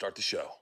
[0.00, 0.58] Start the show.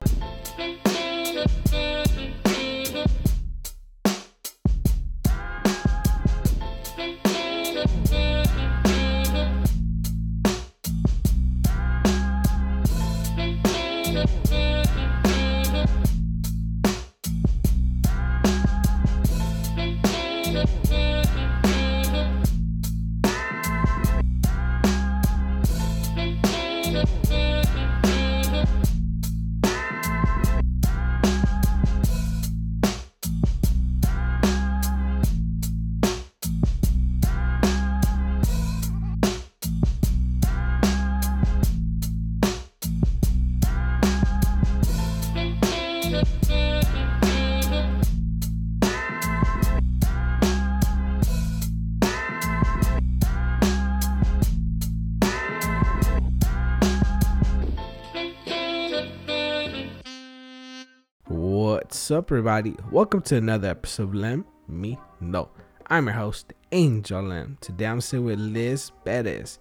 [62.09, 62.75] What's up, everybody?
[62.91, 65.51] Welcome to another episode of Lem Me No.
[65.89, 67.59] I'm your host, Angel Lem.
[67.61, 69.59] Today I'm sitting with Liz Perez.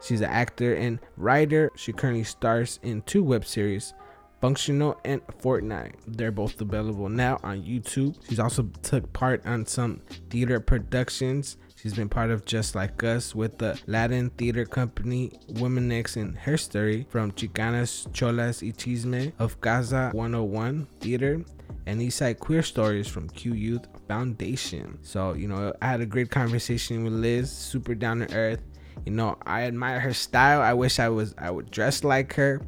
[0.00, 1.70] She's an actor and writer.
[1.76, 3.92] She currently stars in two web series,
[4.40, 5.96] Functional and Fortnite.
[6.06, 8.16] They're both available now on YouTube.
[8.26, 11.58] She's also took part on some theater productions.
[11.76, 16.32] She's been part of Just Like Us with the Latin theater company Women Next in
[16.32, 21.44] Her Story from Chicanas Cholas y Chisme of Casa 101 Theater
[21.86, 24.98] and Eastside Queer Stories from Q Youth Foundation.
[25.02, 28.62] So, you know, I had a great conversation with Liz, super down to earth.
[29.04, 30.60] You know, I admire her style.
[30.62, 32.60] I wish I was I would dress like her.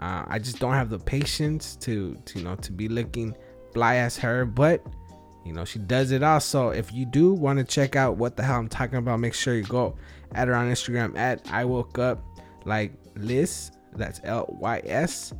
[0.00, 3.34] Uh, I just don't have the patience to, to you know to be looking
[3.72, 4.84] fly as her, but
[5.44, 8.36] you know she does it all so if you do want to check out what
[8.36, 9.94] the hell i'm talking about make sure you go
[10.34, 12.22] at her on instagram at i woke up
[12.64, 15.32] like liz that's l-y-s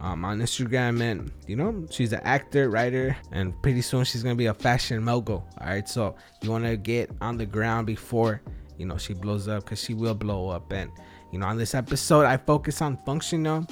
[0.00, 4.34] um, on instagram and you know she's an actor writer and pretty soon she's gonna
[4.34, 8.40] be a fashion mogul all right so you want to get on the ground before
[8.78, 10.90] you know she blows up because she will blow up and
[11.32, 13.66] you know on this episode i focus on functional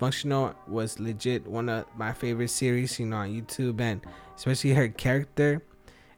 [0.00, 4.00] Functional was legit one of my favorite series, you know, on YouTube, and
[4.34, 5.62] especially her character.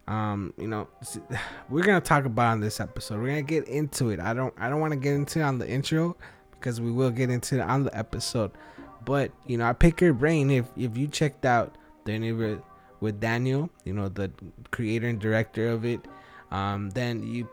[0.07, 0.87] Um, you know,
[1.69, 3.19] we're gonna talk about on this episode.
[3.19, 4.21] We're gonna get into it.
[4.21, 6.17] I don't, I don't want to get into it on the intro
[6.53, 8.53] because we will get into it on the episode.
[9.05, 10.51] But you know, I pick your brain.
[10.51, 12.61] If if you checked out the interview
[13.01, 14.31] with Daniel, you know, the
[14.71, 16.01] creator and director of it.
[16.51, 17.49] Um, then you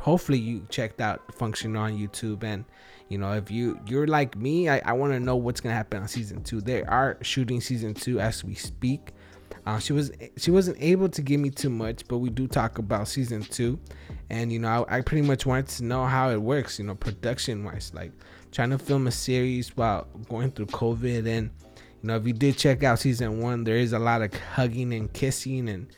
[0.00, 2.44] hopefully you checked out Function on YouTube.
[2.44, 2.64] And
[3.08, 6.02] you know if you you're like me i, I want to know what's gonna happen
[6.02, 6.60] on season two.
[6.60, 9.12] They are shooting season two as we speak.
[9.66, 12.78] Uh, she was she wasn't able to give me too much but we do talk
[12.78, 13.78] about season two.
[14.30, 16.94] And you know I, I pretty much wanted to know how it works you know
[16.94, 18.12] production wise like
[18.54, 22.56] trying to film a series while going through covid and you know if you did
[22.56, 25.88] check out season one there is a lot of hugging and kissing and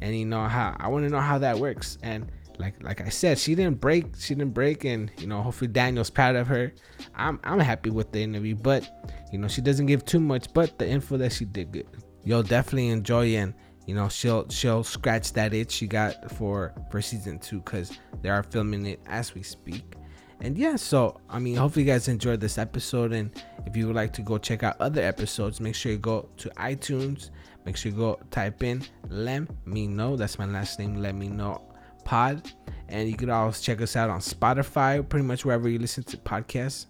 [0.00, 3.08] and you know how i want to know how that works and like like I
[3.08, 4.06] said, she didn't break.
[4.18, 6.72] She didn't break, and you know, hopefully Daniel's proud of her.
[7.14, 8.88] I'm I'm happy with the interview, but
[9.32, 10.52] you know, she doesn't give too much.
[10.52, 11.86] But the info that she did good,
[12.24, 13.54] you'll definitely enjoy, and
[13.86, 18.28] you know, she'll she'll scratch that itch she got for for season two because they
[18.28, 19.96] are filming it as we speak.
[20.42, 23.30] And yeah, so I mean, hopefully you guys enjoyed this episode, and
[23.64, 26.50] if you would like to go check out other episodes, make sure you go to
[26.50, 27.30] iTunes.
[27.64, 31.00] Make sure you go type in "Let Me Know." That's my last name.
[31.00, 31.62] Let me know
[32.04, 32.52] pod
[32.88, 36.16] and you could always check us out on spotify pretty much wherever you listen to
[36.18, 36.86] podcasts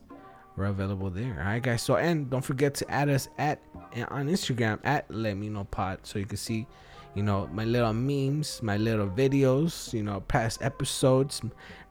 [0.56, 3.60] we're available there all right guys so and don't forget to add us at
[4.08, 6.66] on instagram at let me know pod so you can see
[7.14, 11.42] you know my little memes my little videos you know past episodes.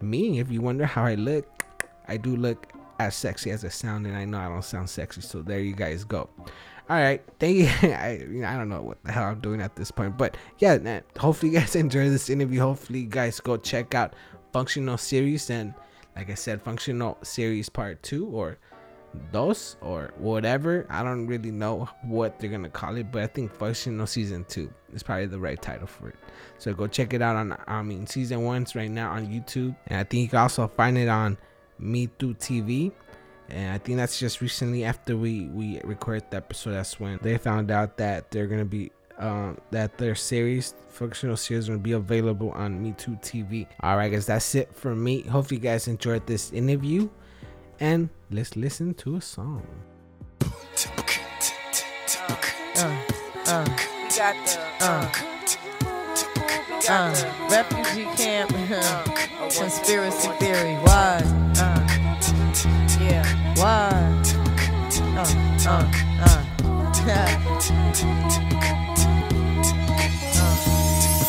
[0.02, 1.64] Me if you wonder how i look
[2.08, 5.22] i do look as sexy as i sound and i know i don't sound sexy
[5.22, 6.30] so there you guys go.
[6.90, 7.68] All right thank you.
[7.90, 10.38] I, you know, I don't know what the hell i'm doing at this point but
[10.60, 12.62] yeah man, hopefully you guys enjoy this interview.
[12.62, 14.16] Hopefully you guys go check out
[14.52, 15.74] functional series and
[16.16, 18.58] like i said functional series part two or
[19.32, 23.54] dos or whatever i don't really know what they're gonna call it but i think
[23.54, 26.16] functional season two is probably the right title for it
[26.58, 30.00] so go check it out on i mean season one's right now on youtube and
[30.00, 31.38] i think you can also find it on
[31.80, 32.92] me too tv
[33.52, 36.72] and I think that's just recently after we we recorded the episode.
[36.72, 41.70] That's when they found out that they're gonna be um, that their series, functional series,
[41.70, 43.68] will be available on Me Too TV.
[43.82, 45.22] All right, guys, that's it for me.
[45.24, 47.10] Hopefully, you guys enjoyed this interview,
[47.82, 49.66] and let's listen to a song.
[52.78, 52.96] Uh,
[53.48, 53.66] uh,
[54.80, 55.12] uh,
[56.90, 58.50] uh, refugee camp,
[59.58, 60.76] conspiracy theory.
[60.76, 61.22] Why?
[63.02, 63.26] yeah.
[63.58, 63.90] Why?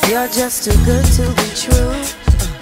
[0.08, 1.94] You're just too good to be true.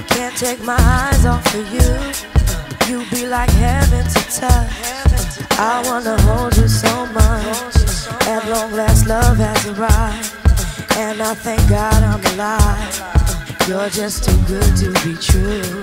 [0.07, 2.40] Can't take my eyes off of you.
[2.89, 5.01] You be like heaven to touch.
[5.59, 7.77] I wanna hold you so much.
[8.27, 10.35] At long last, love has arrived.
[10.97, 13.11] And I thank God I'm alive.
[13.69, 15.83] You're just too good to be true.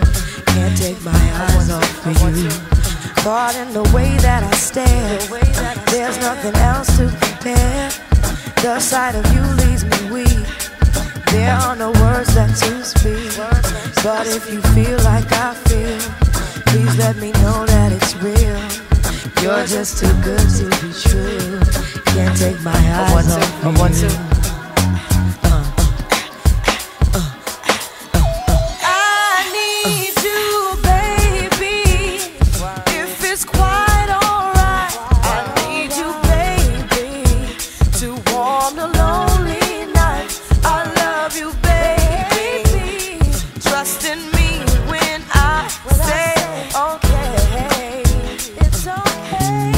[0.54, 2.50] Can't take my eyes off of you.
[3.24, 5.20] Caught in the way that I stare.
[5.92, 7.90] There's nothing else to compare.
[8.62, 10.48] The sight of you leaves me weak.
[11.32, 13.32] There are no words left to speak.
[14.04, 16.27] But if you feel like I feel,
[16.68, 18.60] please let me know that it's real.
[19.44, 21.60] You're just too good to be true.
[22.14, 24.37] Can't take my eyes off of you.
[49.50, 49.77] Okay.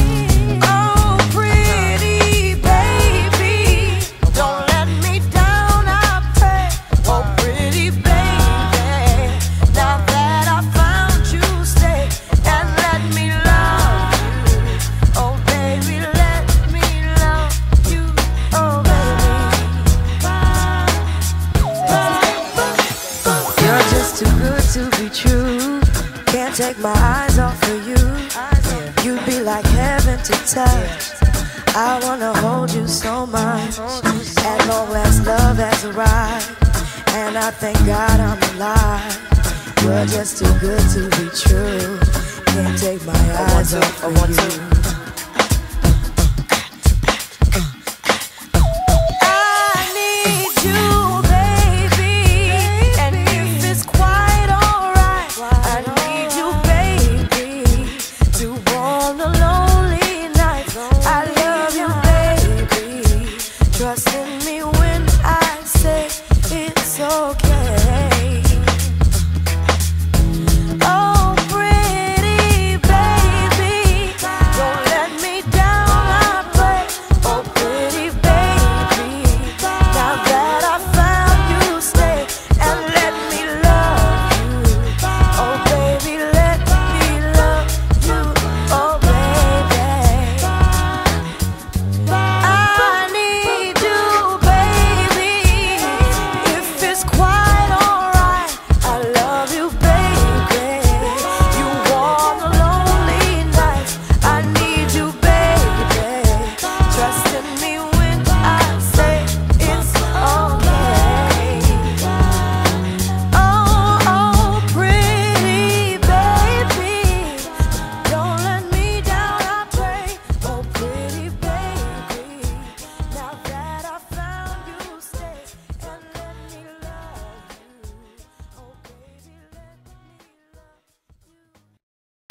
[37.60, 38.09] Thank God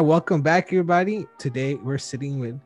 [0.02, 1.26] Welcome back, everybody.
[1.38, 2.60] Today we're sitting with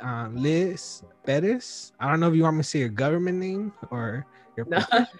[0.00, 1.92] um, Liz Bettis.
[2.00, 4.78] I don't know if you want me to say your government name or your No,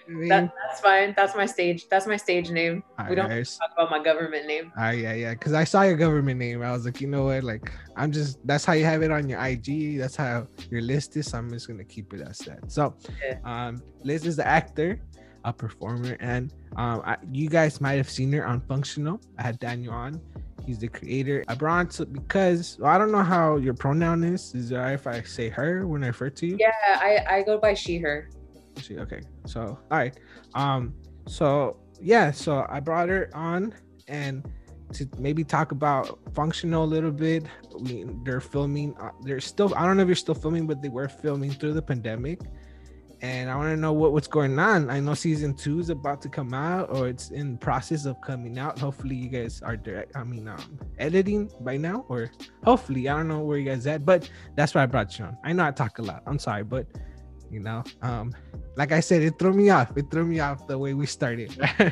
[0.09, 0.29] name.
[0.29, 1.15] That, that's fine.
[1.17, 1.87] That's my stage.
[1.88, 2.83] That's my stage name.
[2.99, 4.73] All we don't right, talk about my government name.
[4.76, 5.35] Ah, yeah, yeah.
[5.35, 6.62] Because I saw your government name.
[6.62, 7.45] I was like, you know what?
[7.45, 9.99] Like, I'm just, that's how you have it on your IG.
[10.00, 11.31] That's how your list is.
[11.31, 12.73] So I'm just going to keep it as that.
[12.73, 13.38] So, Yeah.
[13.45, 14.99] um, Liz is the actor,
[15.45, 19.21] a performer, and um, I, you guys might have seen her on Functional.
[19.38, 20.21] I had Daniel on.
[20.67, 21.45] He's the creator.
[21.47, 24.53] I brought because well, I don't know how your pronoun is.
[24.55, 26.57] Is it right if I say her when I refer to you?
[26.59, 28.29] Yeah, I, I go by she her.
[28.83, 29.21] She okay.
[29.47, 30.19] So all right.
[30.55, 30.93] Um.
[31.29, 32.33] So yeah.
[32.33, 33.75] So I brought her on
[34.09, 34.45] and
[34.93, 37.45] to maybe talk about functional a little bit.
[37.79, 38.97] We they're filming.
[39.01, 39.73] Uh, they're still.
[39.77, 42.41] I don't know if you're still filming, but they were filming through the pandemic.
[43.23, 44.91] And I want to know what what's going on.
[44.91, 48.59] I know season two is about to come out, or it's in process of coming
[48.59, 48.79] out.
[48.79, 50.15] Hopefully, you guys are direct.
[50.15, 52.31] I mean, um, editing by now, or
[52.63, 55.39] hopefully, I don't know where you guys at, but that's why I brought you on.
[55.45, 56.23] I know I talk a lot.
[56.27, 56.87] I'm sorry, but
[57.51, 58.35] you know, um,
[58.77, 59.97] like I said, it threw me off.
[59.97, 61.57] It threw me off the way we started.
[61.81, 61.91] All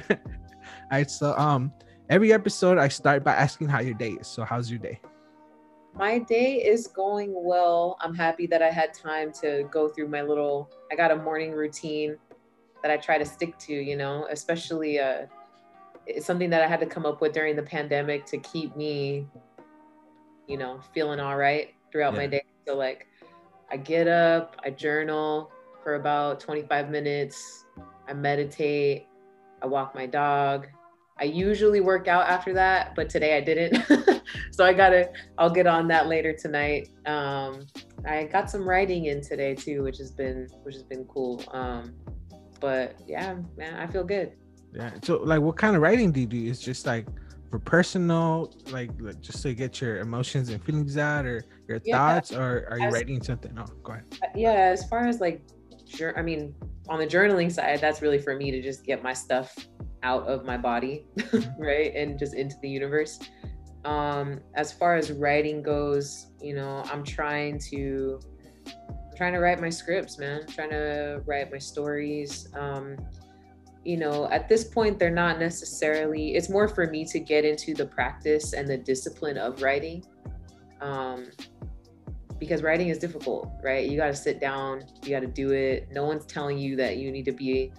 [0.90, 1.73] right, so um,
[2.11, 4.26] every episode I start by asking how your day is.
[4.26, 5.00] So how's your day?
[5.96, 7.96] My day is going well.
[8.00, 10.70] I'm happy that I had time to go through my little.
[10.90, 12.16] I got a morning routine
[12.82, 13.72] that I try to stick to.
[13.72, 15.26] You know, especially uh,
[16.06, 19.28] it's something that I had to come up with during the pandemic to keep me,
[20.48, 22.42] you know, feeling all right throughout my day.
[22.66, 23.06] So like
[23.70, 27.64] I get up, I journal for about 25 minutes,
[28.08, 29.06] I meditate,
[29.62, 30.66] I walk my dog.
[31.21, 34.23] I usually work out after that, but today I didn't.
[34.50, 36.88] so I gotta, I'll get on that later tonight.
[37.06, 37.66] Um,
[38.06, 41.42] I got some writing in today too, which has been, which has been cool.
[41.52, 41.94] Um,
[42.61, 44.33] but yeah, man, I feel good.
[44.75, 44.90] Yeah.
[45.02, 46.50] So like, what kind of writing do you do?
[46.50, 47.06] It's just like
[47.49, 51.97] for personal, like, like just to get your emotions and feelings out, or your yeah,
[51.97, 53.54] thoughts, or are you as, writing something?
[53.54, 54.04] No, go ahead.
[54.35, 55.42] Yeah, as far as like,
[55.87, 56.18] sure.
[56.18, 56.56] I mean,
[56.88, 59.54] on the journaling side, that's really for me to just get my stuff
[60.04, 61.06] out of my body,
[61.58, 63.18] right, and just into the universe.
[63.84, 68.20] Um, as far as writing goes, you know, I'm trying to
[68.66, 70.42] I'm trying to write my scripts, man.
[70.42, 72.49] I'm trying to write my stories.
[72.54, 72.96] Um,
[73.84, 77.75] you know, at this point, they're not necessarily, it's more for me to get into
[77.75, 80.04] the practice and the discipline of writing.
[80.80, 81.26] Um,
[82.38, 83.88] because writing is difficult, right?
[83.88, 85.88] You got to sit down, you got to do it.
[85.92, 87.73] No one's telling you that you need to be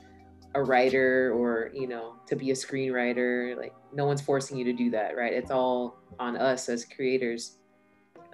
[0.55, 3.55] a writer or, you know, to be a screenwriter.
[3.57, 5.33] Like, no one's forcing you to do that, right?
[5.33, 7.57] It's all on us as creators.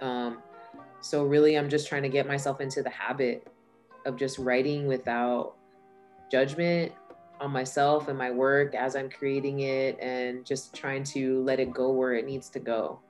[0.00, 0.38] Um,
[1.00, 3.46] so, really, I'm just trying to get myself into the habit
[4.06, 5.54] of just writing without
[6.30, 6.92] judgment
[7.40, 11.72] on myself and my work as I'm creating it and just trying to let it
[11.72, 13.00] go where it needs to go.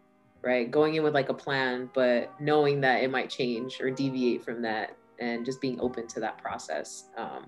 [0.42, 0.68] Right.
[0.68, 4.60] Going in with like a plan, but knowing that it might change or deviate from
[4.62, 7.10] that and just being open to that process.
[7.16, 7.46] Um,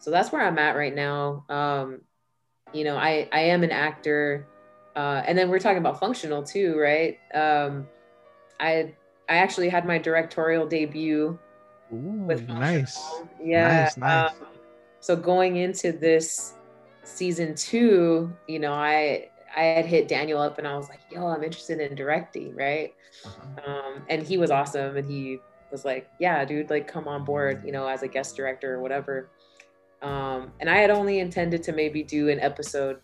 [0.00, 1.44] so that's where I'm at right now.
[1.48, 2.00] Um,
[2.72, 4.46] you know, I, I am an actor.
[4.96, 7.18] Uh, and then we're talking about functional too, right?
[7.34, 7.86] Um,
[8.58, 8.94] I
[9.28, 11.38] I actually had my directorial debut
[11.92, 12.98] Ooh, with nice.
[13.42, 13.84] Yeah.
[13.84, 14.30] Nice, nice.
[14.30, 14.36] Um,
[14.98, 16.54] so going into this
[17.04, 21.26] season two, you know, I I had hit Daniel up and I was like, yo,
[21.26, 22.94] I'm interested in directing, right?
[23.24, 23.70] Uh-huh.
[23.70, 25.40] Um, and he was awesome and he
[25.70, 28.80] was like, yeah, dude, like come on board, you know, as a guest director or
[28.80, 29.28] whatever.
[30.02, 33.00] Um, and I had only intended to maybe do an episode.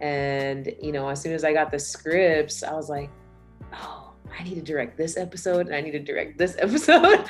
[0.00, 3.10] And, you know, as soon as I got the scripts, I was like,
[3.72, 7.24] oh, I need to direct this episode and I need to direct this episode.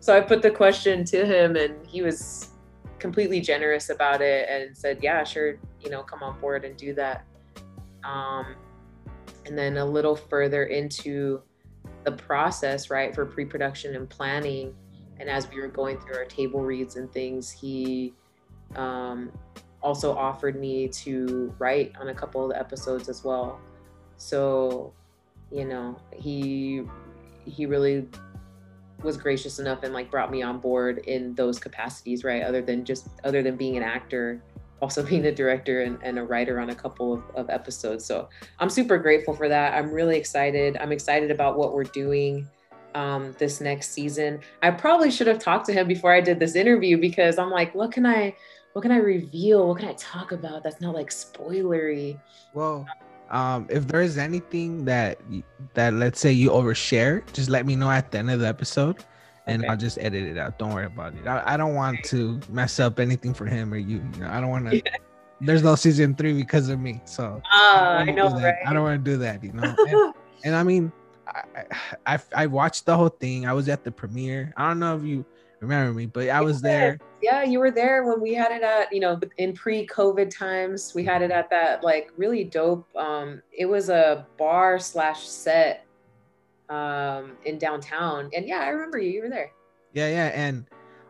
[0.00, 2.50] so I put the question to him and he was
[2.98, 6.94] completely generous about it and said, yeah, sure, you know, come on board and do
[6.94, 7.24] that.
[8.04, 8.56] Um,
[9.44, 11.42] and then a little further into
[12.04, 14.74] the process, right, for pre production and planning.
[15.18, 18.12] And as we were going through our table reads and things, he
[18.74, 19.32] um,
[19.82, 23.60] also offered me to write on a couple of the episodes as well.
[24.16, 24.92] So,
[25.50, 26.82] you know, he
[27.44, 28.08] he really
[29.02, 32.42] was gracious enough and like brought me on board in those capacities, right?
[32.42, 34.42] Other than just other than being an actor,
[34.82, 38.04] also being a director and, and a writer on a couple of, of episodes.
[38.04, 39.74] So I'm super grateful for that.
[39.74, 40.76] I'm really excited.
[40.78, 42.48] I'm excited about what we're doing
[42.96, 44.40] um, this next season.
[44.62, 47.74] I probably should have talked to him before I did this interview because I'm like,
[47.74, 48.34] what can I
[48.72, 49.68] what can I reveal?
[49.68, 52.18] What can I talk about that's not like spoilery?
[52.54, 52.86] Well,
[53.30, 55.20] um if there's anything that
[55.74, 59.04] that let's say you overshare just let me know at the end of the episode
[59.48, 59.68] and okay.
[59.68, 62.78] i'll just edit it out don't worry about it i, I don't want to mess
[62.78, 64.96] up anything for him or you, you know i don't want to yeah.
[65.40, 68.54] there's no season three because of me so uh, i, I know right?
[68.64, 70.92] i don't want to do that you know and, and i mean
[71.26, 71.64] I,
[72.06, 75.02] I i watched the whole thing i was at the premiere i don't know if
[75.02, 75.24] you
[75.60, 76.98] remember me, but I was there.
[77.22, 80.92] Yeah, you were there when we had it at, you know, in pre-COVID times.
[80.94, 82.86] We had it at that like really dope.
[82.96, 85.84] Um, it was a bar slash set
[86.68, 88.28] um in downtown.
[88.34, 89.10] And yeah, I remember you.
[89.10, 89.52] You were there.
[89.92, 90.26] Yeah, yeah.
[90.34, 90.66] And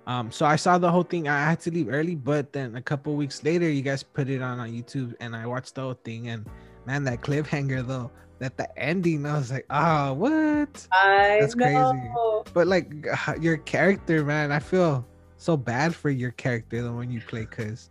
[0.07, 1.29] um, so I saw the whole thing.
[1.29, 4.43] I had to leave early, but then a couple weeks later, you guys put it
[4.43, 6.29] on on YouTube, and I watched the whole thing.
[6.29, 6.47] And
[6.87, 10.87] man, that cliffhanger though, that the ending, I was like, ah, oh, what?
[10.93, 11.65] I That's know.
[11.65, 12.53] crazy.
[12.53, 12.93] But like
[13.41, 17.91] your character, man, I feel so bad for your character though when you play, cause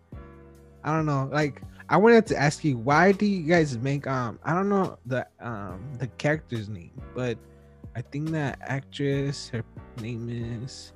[0.84, 4.40] I don't know, like I wanted to ask you, why do you guys make um
[4.44, 7.38] I don't know the um the character's name, but
[7.96, 9.64] I think that actress, her
[10.02, 10.94] name is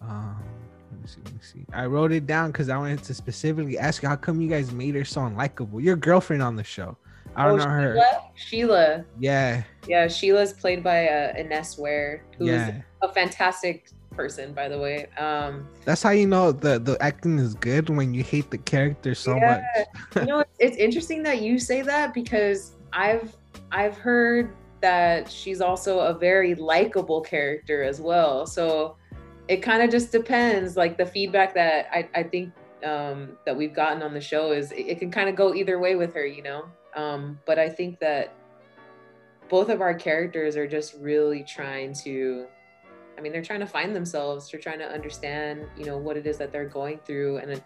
[0.00, 0.42] um
[0.90, 1.64] let me see, let me see.
[1.72, 4.72] I wrote it down because I wanted to specifically ask you how come you guys
[4.72, 5.82] made her so unlikable?
[5.82, 6.96] Your girlfriend on the show.
[7.36, 8.02] I don't oh, know her.
[8.34, 9.04] Sheila.
[9.18, 9.62] Yeah.
[9.86, 12.82] Yeah, Sheila's played by uh, Innes Ware, who's yeah.
[13.02, 15.06] a fantastic person, by the way.
[15.18, 19.14] Um, That's how you know the the acting is good when you hate the character
[19.14, 19.62] so yeah.
[19.76, 20.24] much.
[20.24, 23.36] you know, it's, it's interesting that you say that because I've
[23.72, 28.46] I've heard that she's also a very likable character as well.
[28.46, 28.96] So
[29.48, 30.76] it kind of just depends.
[30.76, 32.52] Like the feedback that I, I think
[32.84, 35.78] um, that we've gotten on the show is it, it can kind of go either
[35.78, 36.64] way with her, you know.
[36.94, 38.34] Um, but I think that
[39.48, 42.46] both of our characters are just really trying to
[43.20, 44.50] I mean, they're trying to find themselves.
[44.50, 47.36] They're trying to understand, you know, what it is that they're going through.
[47.36, 47.62] And,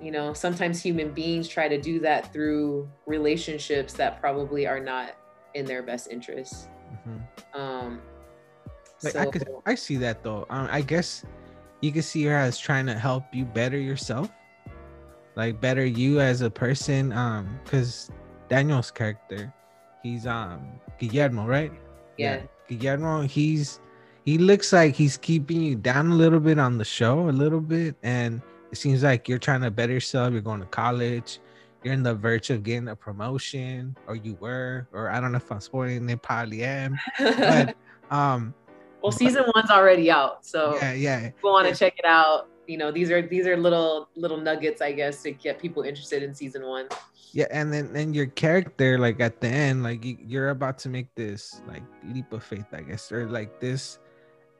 [0.00, 5.16] you know, sometimes human beings try to do that through relationships that probably are not
[5.54, 6.68] in their best interests.
[6.92, 7.60] Mm-hmm.
[7.60, 8.00] Um,
[9.02, 10.46] like so, I could, I see that though.
[10.48, 11.24] Um, I guess
[11.80, 14.30] you could see her as trying to help you better yourself,
[15.36, 17.12] like better you as a person.
[17.12, 18.10] Um, because
[18.48, 19.52] Daniel's character,
[20.02, 20.66] he's um
[20.98, 21.72] Guillermo, right?
[22.16, 22.42] Yeah.
[22.68, 22.76] yeah.
[22.76, 23.80] Guillermo, he's
[24.24, 27.60] he looks like he's keeping you down a little bit on the show, a little
[27.60, 30.32] bit, and it seems like you're trying to better yourself.
[30.32, 31.38] You're going to college.
[31.84, 35.36] You're in the verge of getting a promotion, or you were, or I don't know
[35.36, 36.22] if I'm spoiling it.
[36.22, 37.76] Probably am, but
[38.10, 38.52] um.
[39.02, 41.30] Well, season but, one's already out, so yeah, yeah.
[41.40, 42.48] Go on and check it out.
[42.66, 46.22] You know, these are these are little little nuggets, I guess, to get people interested
[46.22, 46.88] in season one.
[47.32, 51.14] Yeah, and then then your character, like at the end, like you're about to make
[51.14, 53.98] this like leap of faith, I guess, or like this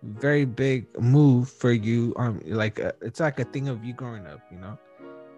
[0.03, 3.93] very big move for you um like a, uh, it's like a thing of you
[3.93, 4.79] growing up you know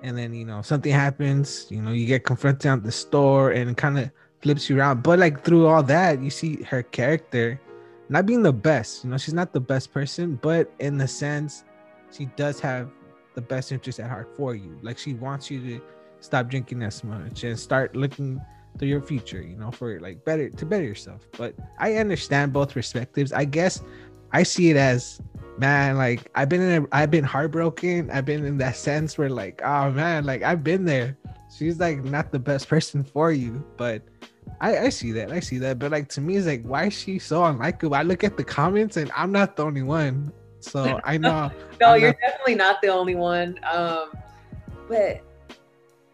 [0.03, 3.77] and then you know something happens you know you get confronted at the store and
[3.77, 4.11] kind of
[4.43, 7.61] flips you around but like through all that you see her character
[8.09, 11.65] not being the best you know she's not the best person but in the sense
[12.11, 12.91] she does have
[13.35, 15.81] the best interest at heart for you like she wants you to
[16.21, 18.41] stop drinking as much and start looking
[18.79, 22.73] to your future you know for like better to better yourself but i understand both
[22.73, 23.83] perspectives i guess
[24.33, 25.21] I see it as
[25.59, 28.11] man, like I've been in, a, I've been heartbroken.
[28.11, 31.17] I've been in that sense where like, oh man, like I've been there.
[31.57, 34.03] She's like not the best person for you, but
[34.61, 35.33] I, I see that.
[35.33, 35.79] I see that.
[35.79, 37.97] But like to me, it's like, why is she so unlikable?
[37.97, 40.33] I look at the comments and I'm not the only one.
[40.61, 41.51] So I know.
[41.81, 42.21] no, I'm you're not...
[42.21, 43.59] definitely not the only one.
[43.71, 44.13] Um,
[44.89, 45.23] but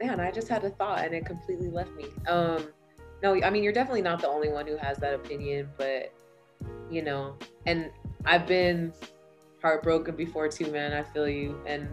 [0.01, 2.07] man, I just had a thought and it completely left me.
[2.29, 2.69] Um,
[3.23, 6.13] no, I mean you're definitely not the only one who has that opinion, but
[6.91, 7.37] you know,
[7.67, 7.91] and
[8.25, 8.93] I've been
[9.63, 10.93] heartbroken before too, man.
[10.93, 11.59] I feel you.
[11.67, 11.89] And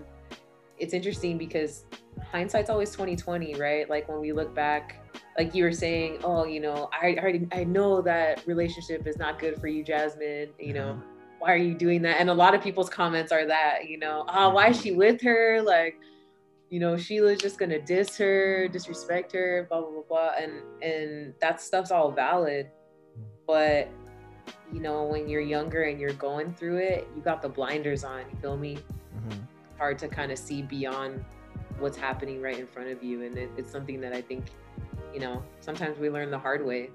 [0.77, 1.85] it's interesting because
[2.31, 3.89] hindsight's always 2020, right?
[3.89, 4.97] Like when we look back,
[5.37, 9.39] like you were saying, oh, you know, I already I know that relationship is not
[9.39, 10.49] good for you, Jasmine.
[10.59, 11.10] You know, mm-hmm.
[11.41, 12.19] Why are you doing that?
[12.19, 14.99] And a lot of people's comments are that, you know, oh, why is she mm-hmm.
[14.99, 15.59] with her?
[15.63, 15.99] Like,
[16.69, 20.31] you know, Sheila's just gonna diss her, disrespect her, blah blah blah blah.
[20.39, 22.67] And and that stuff's all valid.
[22.67, 23.23] Mm-hmm.
[23.47, 23.89] But
[24.71, 28.19] you know, when you're younger and you're going through it, you got the blinders on.
[28.31, 28.75] You feel me?
[28.75, 29.39] Mm-hmm.
[29.79, 31.25] Hard to kind of see beyond
[31.79, 34.45] what's happening right in front of you, and it, it's something that I think,
[35.11, 36.91] you know, sometimes we learn the hard way.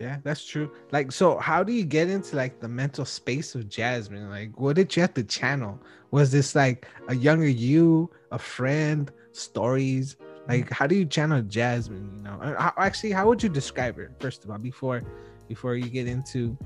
[0.00, 0.70] Yeah, that's true.
[0.92, 4.28] Like, so how do you get into like the mental space of Jasmine?
[4.28, 5.80] Like, what did you have to channel?
[6.10, 10.16] Was this like a younger you, a friend, stories?
[10.48, 12.12] Like, how do you channel Jasmine?
[12.16, 15.02] You know, how, actually, how would you describe her first of all before
[15.48, 16.56] before you get into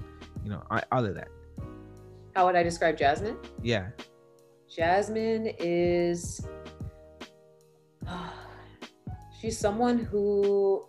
[0.45, 1.29] you know, all of that.
[2.35, 3.37] How would I describe Jasmine?
[3.63, 3.89] Yeah.
[4.75, 6.47] Jasmine is
[8.07, 8.29] uh,
[9.41, 10.87] she's someone who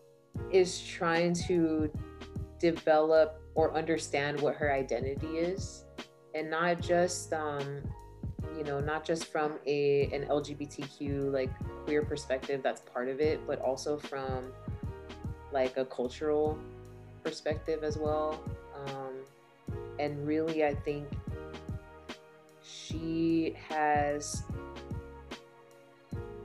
[0.51, 1.91] is trying to
[2.61, 5.83] develop or understand what her identity is.
[6.33, 7.81] And not just um
[8.57, 11.49] you know not just from a an lgbtq like
[11.83, 14.51] queer perspective that's part of it but also from
[15.51, 16.57] like a cultural
[17.23, 18.41] perspective as well.
[18.85, 19.25] Um
[19.99, 21.05] and really i think
[22.63, 24.43] she has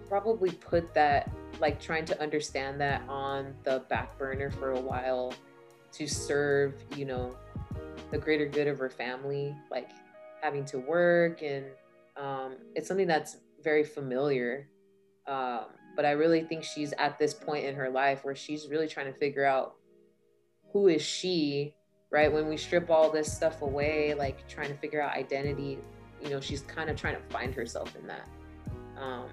[0.09, 5.33] probably put that like trying to understand that on the back burner for a while
[5.97, 7.37] to serve you know
[8.11, 9.91] the greater good of her family like
[10.43, 11.65] having to work and
[12.17, 14.69] um, it's something that's very familiar
[15.27, 18.87] um, but i really think she's at this point in her life where she's really
[18.87, 19.75] trying to figure out
[20.73, 21.75] who is she
[22.11, 22.33] right?
[22.33, 25.79] When we strip all this stuff away, like trying to figure out identity,
[26.23, 28.29] you know, she's kind of trying to find herself in that.
[28.99, 29.27] Um,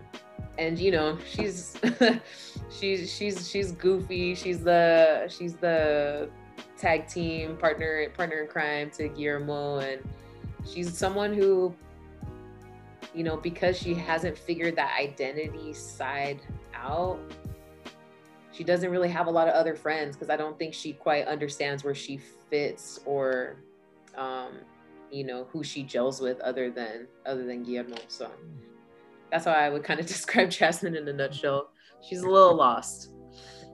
[0.58, 1.78] and you know, she's
[2.70, 4.36] she's she's she's goofy.
[4.36, 6.30] She's the she's the
[6.84, 10.02] tag team partner partner in crime to Guillermo, and
[10.70, 11.74] she's someone who,
[13.16, 16.42] you know, because she hasn't figured that identity side
[16.76, 17.20] out,
[18.52, 21.26] she doesn't really have a lot of other friends because I don't think she quite
[21.26, 22.18] understands where she
[22.50, 23.56] fits or
[24.18, 24.60] um,
[25.10, 27.96] you know who she gels with other than other than Guillermo.
[28.10, 28.30] So
[29.32, 31.70] that's how I would kind of describe Jasmine in a nutshell.
[32.02, 33.13] She's a little lost.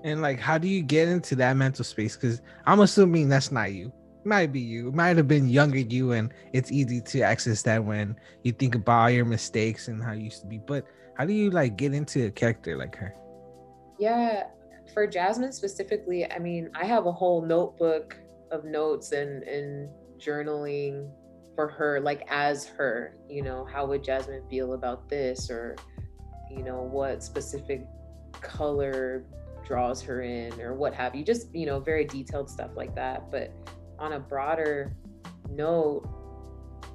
[0.04, 2.16] And like, how do you get into that mental space?
[2.16, 3.88] Because I'm assuming that's not you.
[3.88, 4.90] It might be you.
[4.90, 8.76] It might have been younger you, and it's easy to access that when you think
[8.76, 10.58] about your mistakes and how you used to be.
[10.58, 10.86] But
[11.18, 13.14] how do you like get into a character like her?
[13.98, 14.44] Yeah,
[14.94, 18.18] for Jasmine specifically, I mean, I have a whole notebook
[18.52, 21.10] of notes and and journaling
[21.56, 23.18] for her, like as her.
[23.30, 25.76] You know, how would Jasmine feel about this, or
[26.50, 27.86] you know, what specific
[28.42, 29.26] color
[29.70, 31.24] draws her in, or what have you.
[31.24, 33.30] Just you know, very detailed stuff like that.
[33.30, 33.54] But
[34.00, 34.96] on a broader
[35.48, 36.10] note,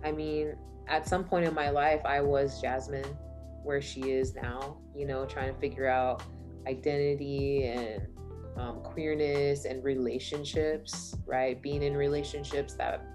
[0.04, 0.56] I mean,
[0.88, 3.16] at some point in my life, I was Jasmine,
[3.62, 4.76] where she is now.
[4.94, 6.24] You know, trying to figure out
[6.66, 8.08] identity and
[8.56, 11.62] um, queerness and relationships, right?
[11.62, 13.06] Being in relationships that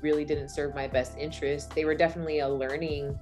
[0.00, 1.74] really didn't serve my best interest.
[1.74, 3.18] They were definitely a learning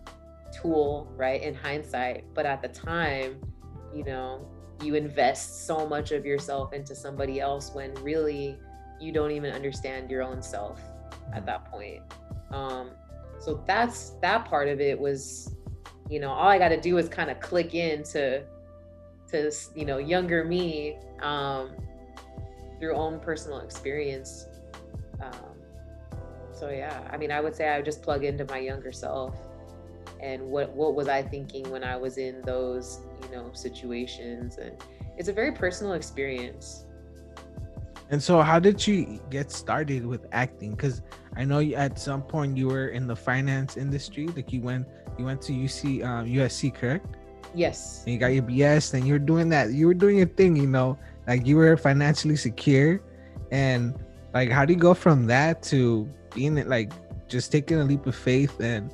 [0.53, 1.41] tool, right?
[1.41, 2.25] In hindsight.
[2.35, 3.41] But at the time,
[3.95, 4.47] you know,
[4.83, 8.59] you invest so much of yourself into somebody else when really
[9.01, 10.81] you don't even understand your own self
[11.33, 12.03] at that point.
[12.51, 12.91] Um,
[13.39, 15.55] so that's that part of it was,
[16.09, 18.45] you know, all I got to do is kind of click into
[19.29, 21.73] to you know younger me um,
[22.79, 24.47] through own personal experience.
[25.21, 25.57] Um,
[26.53, 29.37] so yeah, I mean, I would say I would just plug into my younger self
[30.21, 34.73] and what what was I thinking when I was in those you know situations, and
[35.17, 36.87] it's a very personal experience.
[38.11, 40.73] And so, how did you get started with acting?
[40.73, 41.03] Because
[41.37, 44.29] I know you, at some point you were in the finance industry.
[44.29, 44.87] Like you went,
[45.19, 47.07] you went to UC, um, USC, correct?
[47.55, 48.05] Yes.
[48.05, 49.73] And you got your BS, and you were doing that.
[49.73, 53.01] You were doing your thing, you know, like you were financially secure.
[53.51, 53.95] And
[54.35, 56.93] like, how do you go from that to being like
[57.29, 58.91] just taking a leap of faith and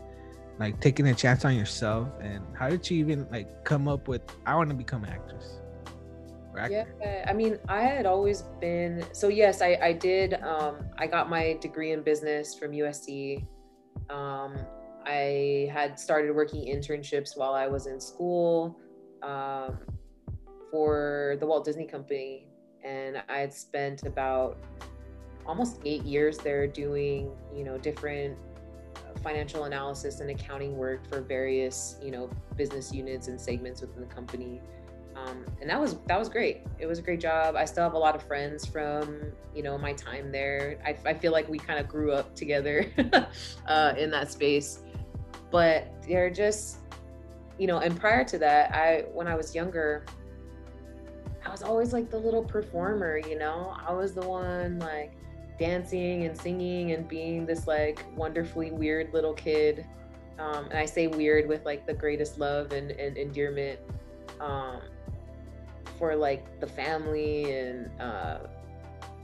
[0.63, 2.09] like taking a chance on yourself?
[2.21, 5.59] And how did you even like come up with, I want to become an actress?
[6.53, 6.71] Right?
[6.71, 6.85] Yeah,
[7.27, 9.29] I mean, I had always been so.
[9.29, 10.35] Yes, I I did.
[10.43, 13.47] Um, I got my degree in business from USC.
[14.11, 14.59] Um,
[15.07, 18.79] I had started working internships while I was in school
[19.23, 19.79] um,
[20.71, 22.49] for the Walt Disney Company.
[22.85, 24.59] And I had spent about
[25.47, 28.37] almost eight years there doing, you know, different
[29.23, 34.15] financial analysis and accounting work for various, you know, business units and segments within the
[34.15, 34.61] company.
[35.15, 36.63] Um, and that was that was great.
[36.79, 37.55] It was a great job.
[37.55, 39.21] I still have a lot of friends from
[39.55, 40.79] you know my time there.
[40.85, 42.87] I, I feel like we kind of grew up together
[43.69, 44.81] uh, in that space
[45.53, 46.79] but they're just
[47.59, 50.05] you know and prior to that i when i was younger
[51.47, 55.13] i was always like the little performer you know i was the one like
[55.63, 59.87] dancing and singing and being this like wonderfully weird little kid
[60.39, 63.79] um, and i say weird with like the greatest love and, and endearment
[64.41, 64.81] um,
[65.99, 68.39] for like the family and uh,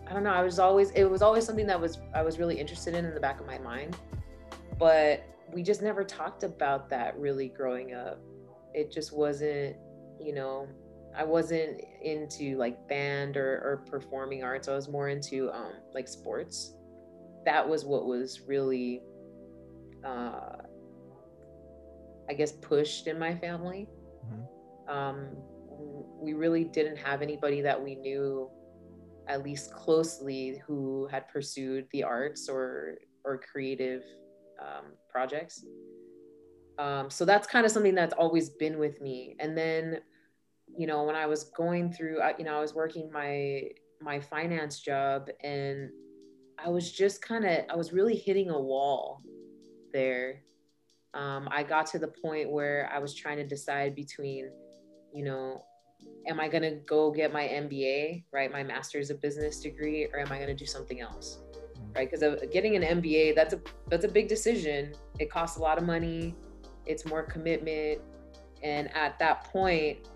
[0.06, 2.58] i don't know i was always it was always something that was i was really
[2.58, 3.96] interested in in the back of my mind
[4.78, 8.20] but we just never talked about that really growing up.
[8.74, 9.76] It just wasn't,
[10.20, 10.68] you know,
[11.18, 14.68] I wasn't into like band or, or performing arts.
[14.68, 16.74] I was more into um, like sports.
[17.44, 19.02] That was what was really,
[20.06, 20.52] uh,
[22.30, 23.88] I guess, pushed in my family.
[24.24, 24.96] Mm-hmm.
[24.96, 25.28] Um,
[26.20, 28.48] we really didn't have anybody that we knew,
[29.26, 34.04] at least closely, who had pursued the arts or or creative
[34.60, 35.64] um, projects.
[36.78, 39.34] Um, so that's kind of something that's always been with me.
[39.40, 39.98] And then,
[40.78, 43.62] you know, when I was going through, you know, I was working my
[44.00, 45.90] my finance job, and
[46.64, 49.22] I was just kind of, I was really hitting a wall
[49.92, 50.42] there.
[51.14, 54.50] Um, I got to the point where I was trying to decide between,
[55.12, 55.64] you know,
[56.28, 60.20] am I going to go get my MBA, right, my master's of business degree, or
[60.20, 61.40] am I going to do something else?
[61.94, 62.10] right?
[62.10, 64.94] Because getting an MBA, that's a that's a big decision.
[65.18, 66.36] It costs a lot of money.
[66.86, 68.00] It's more commitment,
[68.62, 70.06] and at that point,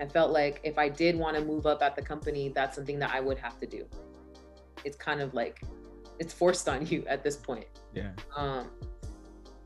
[0.00, 2.98] I felt like if I did want to move up at the company, that's something
[2.98, 3.86] that I would have to do.
[4.84, 5.62] It's kind of like
[6.18, 7.66] it's forced on you at this point.
[7.94, 8.10] Yeah.
[8.36, 8.70] Um,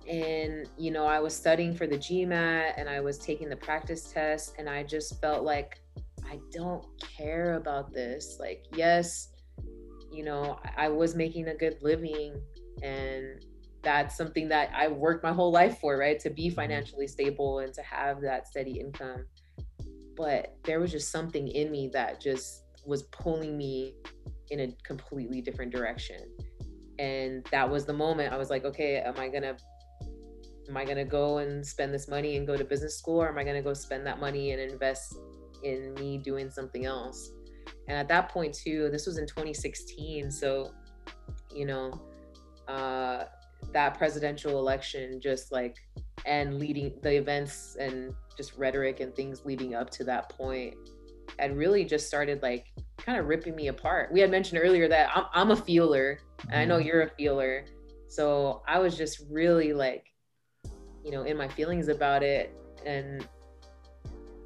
[0.08, 4.10] and you know, I was studying for the GMAT and I was taking the practice
[4.12, 5.80] test, and I just felt like
[6.24, 8.38] I don't care about this.
[8.40, 9.28] Like, yes,
[10.10, 12.40] you know, I was making a good living
[12.82, 13.44] and
[13.82, 16.18] that's something that I worked my whole life for, right?
[16.20, 16.54] To be mm-hmm.
[16.54, 19.26] financially stable and to have that steady income.
[20.16, 23.94] But there was just something in me that just was pulling me
[24.50, 26.20] in a completely different direction.
[26.98, 29.56] And that was the moment I was like, okay, am I to
[30.68, 33.38] am I to go and spend this money and go to business school or am
[33.38, 35.16] I to go spend that money and invest
[35.64, 37.32] in me doing something else?
[37.88, 40.30] And at that point, too, this was in 2016.
[40.30, 40.72] So,
[41.54, 42.00] you know,
[42.68, 43.24] uh,
[43.72, 45.76] that presidential election just like,
[46.26, 50.74] and leading the events and just rhetoric and things leading up to that point
[51.38, 54.12] had really just started like kind of ripping me apart.
[54.12, 56.86] We had mentioned earlier that I'm, I'm a feeler, and I know Mhm.
[56.86, 57.64] you're a feeler.
[58.08, 60.12] So I was just really like,
[61.04, 62.54] you know, in my feelings about it.
[62.84, 63.26] And,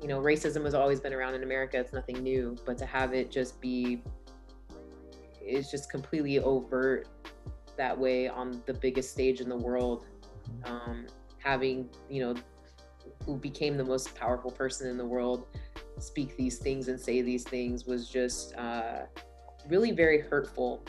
[0.00, 1.78] you know, racism has always been around in America.
[1.78, 4.02] It's nothing new, but to have it just be,
[5.40, 7.08] it's just completely overt
[7.76, 10.06] that way on the biggest stage in the world.
[10.64, 11.06] Um,
[11.46, 12.34] having, you know,
[13.24, 15.46] who became the most powerful person in the world
[15.98, 19.02] speak these things and say these things was just uh,
[19.68, 20.84] really very hurtful.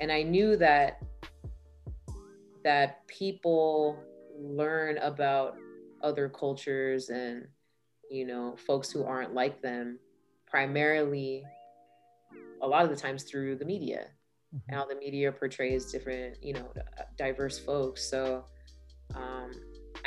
[0.00, 1.02] And I knew that
[2.62, 3.98] that people
[4.38, 5.56] learn about
[6.02, 7.46] other cultures and
[8.08, 9.98] you know folks who aren't like them
[10.46, 11.42] primarily
[12.60, 14.06] a lot of the times through the media.
[14.68, 16.70] And how the media portrays different you know
[17.16, 18.04] diverse folks.
[18.04, 18.44] So
[19.14, 19.50] um,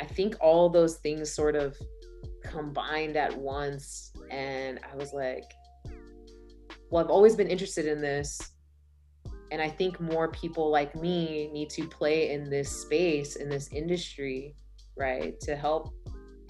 [0.00, 1.76] i think all those things sort of
[2.42, 5.44] combined at once and i was like
[6.90, 8.52] well i've always been interested in this
[9.50, 13.68] and i think more people like me need to play in this space in this
[13.72, 14.54] industry
[14.96, 15.92] right to help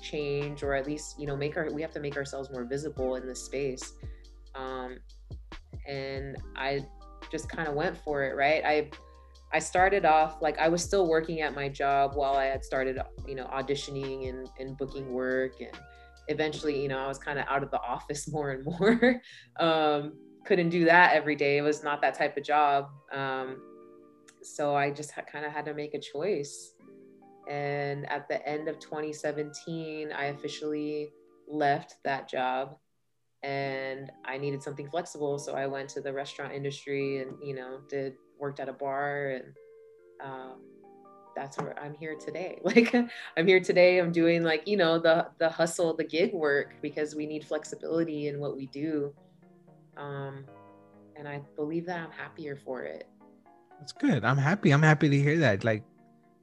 [0.03, 3.17] change or at least you know make our we have to make ourselves more visible
[3.17, 3.95] in this space.
[4.55, 4.99] Um
[5.87, 6.85] and i
[7.31, 8.65] just kind of went for it right?
[8.65, 8.91] I
[9.53, 12.99] i started off like i was still working at my job while i had started
[13.27, 15.79] you know auditioning and, and booking work and
[16.29, 19.21] eventually you know i was kind of out of the office more and more.
[19.59, 22.89] Um couldn't do that every day it was not that type of job.
[23.13, 23.61] Um
[24.43, 26.73] so i just kind of had to make a choice.
[27.49, 31.11] And at the end of 2017 i officially
[31.49, 32.77] left that job
[33.45, 37.79] and i needed something flexible so i went to the restaurant industry and you know
[37.89, 39.45] did worked at a bar and
[40.23, 40.61] um,
[41.35, 45.27] that's where i'm here today like i'm here today i'm doing like you know the
[45.39, 49.13] the hustle the gig work because we need flexibility in what we do
[49.97, 50.45] um,
[51.17, 53.09] and i believe that i'm happier for it
[53.79, 54.25] That's good.
[54.25, 54.71] I'm happy.
[54.73, 55.65] I'm happy to hear that.
[55.65, 55.85] Like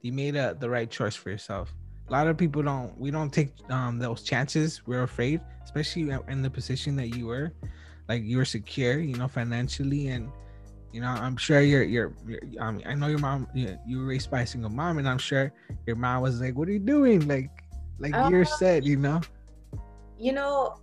[0.02, 1.74] you made a, the right choice for yourself.
[2.08, 2.96] A lot of people don't.
[2.98, 4.86] We don't take um, those chances.
[4.86, 7.52] We're afraid, especially in the position that you were.
[8.08, 10.30] Like you were secure, you know, financially, and
[10.94, 13.48] you know, I'm sure your your, your um, I know your mom.
[13.52, 15.52] You, you were raised by a single mom, and I'm sure
[15.86, 17.50] your mom was like, "What are you doing?" Like,
[17.98, 19.20] like Uh, you're said, you know.
[20.16, 20.78] you know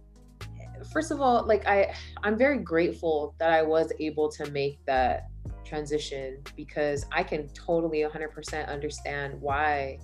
[0.92, 1.94] first of all like i
[2.24, 5.28] i'm very grateful that i was able to make that
[5.64, 9.98] transition because i can totally 100% understand why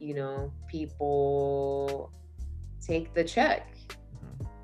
[0.00, 2.12] you know people
[2.80, 3.77] take the check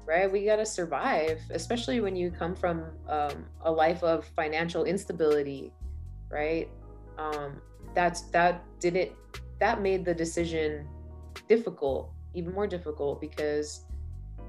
[0.07, 0.31] right?
[0.31, 5.73] We got to survive especially when you come from um, a life of financial instability
[6.31, 6.69] right?
[7.19, 7.61] Um,
[7.95, 9.14] that's that did it
[9.61, 10.87] that made the decision
[11.49, 13.85] difficult even more difficult because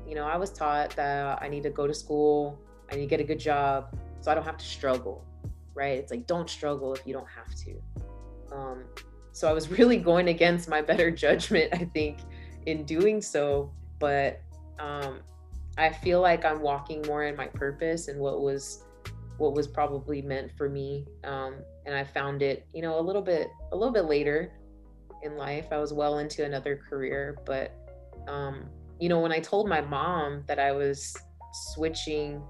[0.08, 2.60] you know i was taught that i need to go to school
[2.91, 5.24] i need to get a good job so i don't have to struggle
[5.76, 6.00] right?
[6.00, 8.56] It's like don't struggle if you don't have to.
[8.56, 8.86] Um,
[9.34, 12.20] so i was really going against my better judgment i think
[12.65, 14.41] in doing so but
[14.80, 15.20] um,
[15.78, 18.84] i feel like i'm walking more in my purpose and what was
[19.38, 23.22] what was probably meant for me um, and i found it you know a little
[23.22, 24.54] bit a little bit later
[25.24, 27.74] in life i was well into another career but
[28.28, 28.66] um,
[29.00, 31.16] you know when i told my mom that i was
[31.74, 32.42] switching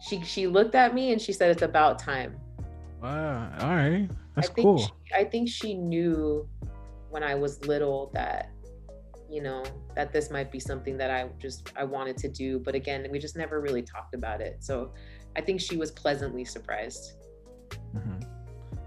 [0.00, 2.38] she she looked at me and she said it's about time
[3.04, 3.52] Wow.
[3.60, 4.08] All right.
[4.34, 4.78] That's I think cool.
[4.78, 6.48] She, I think she knew
[7.10, 8.50] when I was little that
[9.34, 9.64] you know
[9.96, 13.18] that this might be something that I just I wanted to do, but again, we
[13.18, 14.54] just never really talked about it.
[14.68, 14.92] So
[15.36, 17.04] I think she was pleasantly surprised.
[17.96, 18.18] Mhm.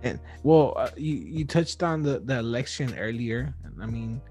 [0.04, 3.54] And well, uh, you you touched on the the election earlier.
[3.82, 4.22] I mean,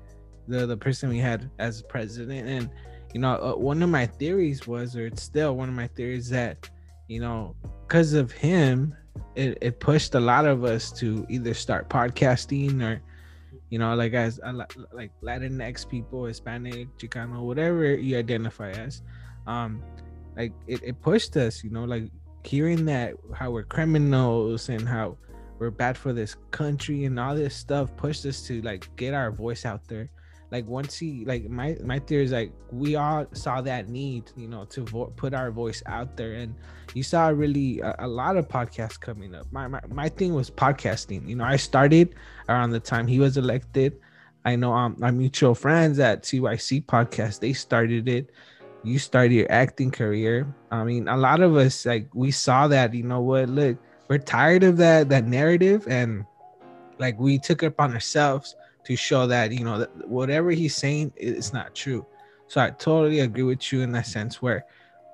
[0.48, 2.70] the the person we had as president, and
[3.12, 6.28] you know, uh, one of my theories was, or it's still one of my theories
[6.30, 6.68] that,
[7.08, 7.54] you know,
[7.86, 8.94] because of him,
[9.34, 13.00] it it pushed a lot of us to either start podcasting or,
[13.70, 14.40] you know, like as
[14.92, 19.02] like Latinx people, Hispanic, Chicano, whatever you identify as,
[19.46, 19.82] um,
[20.36, 22.04] like it, it pushed us, you know, like
[22.44, 25.16] hearing that how we're criminals and how
[25.58, 29.30] we're bad for this country and all this stuff pushed us to like get our
[29.30, 30.10] voice out there
[30.50, 34.46] like once he like my my theory is like we all saw that need you
[34.46, 36.34] know to vo- put our voice out there.
[36.34, 36.54] And
[36.94, 39.46] you saw really a, a lot of podcasts coming up.
[39.50, 41.28] My, my my thing was podcasting.
[41.28, 42.14] You know i started
[42.48, 43.98] around the time he was elected.
[44.44, 48.30] I know um my mutual friends at tyc podcast they started it.
[48.84, 50.46] You started your acting career.
[50.70, 53.78] I mean a lot of us like we saw that you know what look
[54.08, 55.88] we're tired of that that narrative.
[55.88, 56.24] And
[57.00, 58.54] like we took it upon ourselves
[58.86, 62.06] to show that you know that whatever he's saying it's not true.
[62.48, 64.64] So i totally agree with you in that sense where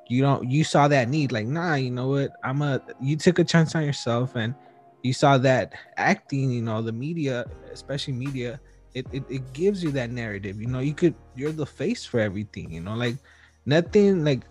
[0.08, 2.32] you don't you saw that need like nah you know what?
[2.44, 4.54] I'm a you took a chance on yourself and
[5.02, 8.60] you saw that acting you know the media especially media
[8.94, 10.60] it, it, it gives you that narrative.
[10.60, 13.16] You know you could you're the face for everything you know like
[13.64, 14.44] nothing like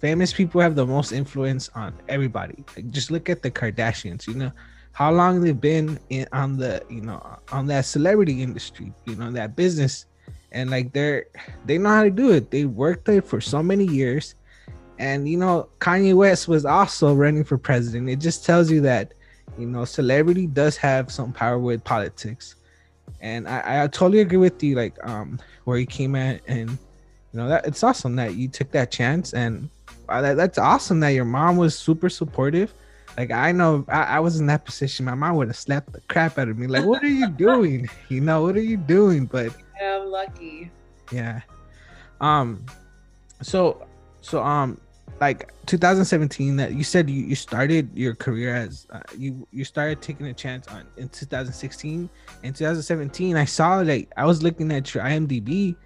[0.00, 2.64] famous people have the most influence on everybody.
[2.76, 4.52] Like just look at the kardashians you know
[4.94, 7.20] how long they've been in on the you know
[7.52, 10.06] on that celebrity industry you know that business.
[10.52, 11.26] And like they're
[11.66, 12.52] they know how to do it.
[12.52, 14.36] They worked it for so many years.
[15.00, 18.08] And you know kanye west was also running for president.
[18.08, 19.12] It just tells you that
[19.58, 22.54] you know celebrity does have some power with politics.
[23.20, 26.40] And i, I totally agree with you like um where he came at.
[26.46, 29.34] And you know that it's awesome that you took that chance.
[29.34, 29.68] And
[30.08, 32.72] uh, that, that's awesome that your mom was super supportive
[33.16, 36.00] like I know I, I was in that position, my mom would have slapped the
[36.08, 36.66] crap out of me.
[36.66, 37.88] Like, what are you doing?
[38.08, 39.26] you know, what are you doing?
[39.26, 40.70] But yeah, I'm lucky.
[41.12, 41.40] Yeah.
[42.20, 42.64] Um.
[43.42, 43.86] So,
[44.20, 44.80] so um,
[45.20, 50.02] like 2017, that you said you, you started your career as uh, you you started
[50.02, 52.10] taking a chance on in 2016.
[52.42, 55.76] In 2017, I saw like I was looking at your IMDb.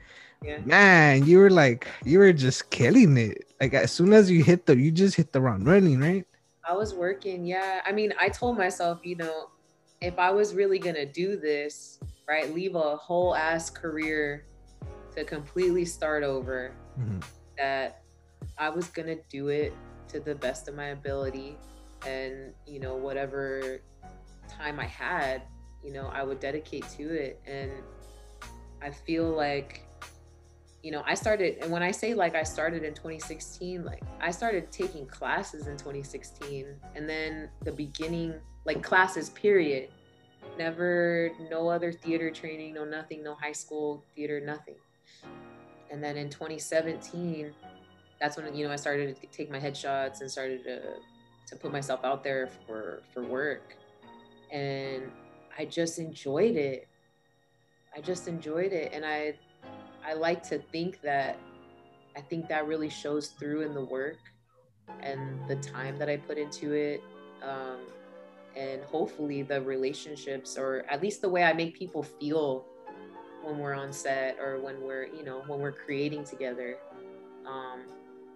[0.42, 0.58] Yeah.
[0.64, 3.52] Man, you were like you were just killing it.
[3.60, 6.24] Like as soon as you hit the, you just hit the run running, right?
[6.68, 7.46] I was working.
[7.46, 7.80] Yeah.
[7.86, 9.48] I mean, I told myself, you know,
[10.02, 14.44] if I was really going to do this, right, leave a whole ass career
[15.16, 17.20] to completely start over, mm-hmm.
[17.56, 18.02] that
[18.58, 19.72] I was going to do it
[20.08, 21.56] to the best of my ability.
[22.06, 23.80] And, you know, whatever
[24.48, 25.42] time I had,
[25.82, 27.40] you know, I would dedicate to it.
[27.46, 27.72] And
[28.82, 29.87] I feel like
[30.82, 34.30] you know, I started, and when I say like I started in 2016, like I
[34.30, 39.90] started taking classes in 2016, and then the beginning, like classes, period.
[40.56, 44.76] Never, no other theater training, no nothing, no high school theater, nothing.
[45.90, 47.52] And then in 2017,
[48.20, 50.80] that's when you know I started to take my headshots and started to
[51.48, 53.74] to put myself out there for for work,
[54.52, 55.10] and
[55.58, 56.86] I just enjoyed it.
[57.96, 59.34] I just enjoyed it, and I
[60.08, 61.38] I like to think that
[62.16, 64.18] I think that really shows through in the work
[65.00, 67.02] and the time that I put into it.
[67.42, 67.80] Um,
[68.56, 72.64] and hopefully the relationships or at least the way I make people feel
[73.44, 76.78] when we're on set or when we're, you know, when we're creating together.
[77.46, 77.82] Um,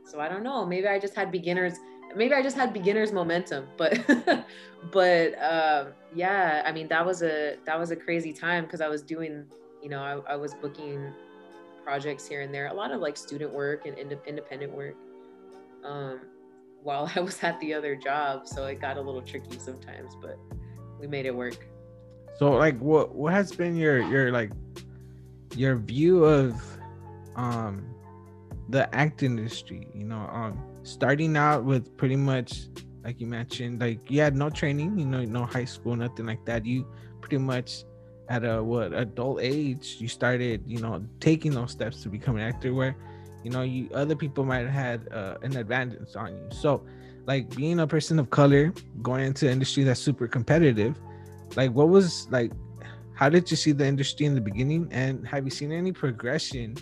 [0.05, 1.75] so I don't know, maybe I just had beginners,
[2.15, 3.99] maybe I just had beginners momentum, but,
[4.93, 8.89] but, um, yeah, I mean, that was a, that was a crazy time cause I
[8.89, 9.45] was doing,
[9.83, 11.13] you know, I, I was booking
[11.85, 14.95] projects here and there, a lot of like student work and ind- independent work
[15.85, 16.21] um,
[16.83, 18.47] while I was at the other job.
[18.47, 20.39] So it got a little tricky sometimes, but
[21.01, 21.67] we made it work.
[22.39, 24.53] So like what what has been your your like
[25.55, 26.61] your view of
[27.37, 27.95] um
[28.69, 32.69] the act industry, you know, um starting out with pretty much
[33.05, 36.45] like you mentioned, like you had no training, you know, no high school, nothing like
[36.47, 36.65] that.
[36.65, 36.87] You
[37.21, 37.85] pretty much
[38.29, 42.43] at a what adult age you started you know taking those steps to become an
[42.43, 42.97] actor where
[43.43, 46.49] you know you other people might have had uh, an advantage on you.
[46.51, 46.85] So
[47.27, 50.97] like being a person of color going into industry that's super competitive
[51.57, 52.53] like what was like
[53.15, 54.89] how did you see the industry in the beginning?
[54.91, 56.75] And have you seen any progression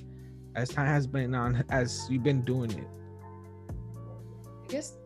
[0.55, 2.87] as time has been on as you've been doing it?
[4.65, 4.97] I guess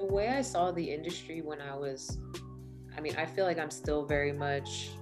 [0.00, 2.18] the way i saw the industry when i was
[2.96, 4.92] i mean i feel like i'm still very much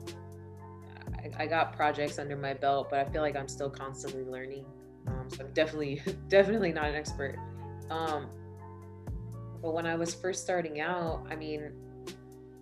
[1.36, 4.64] I, got projects under my belt, but I feel like I'm still constantly learning.
[5.06, 7.38] Um, so I'm definitely, definitely not an expert.
[7.90, 8.28] Um,
[9.62, 11.72] but when I was first starting out, I mean,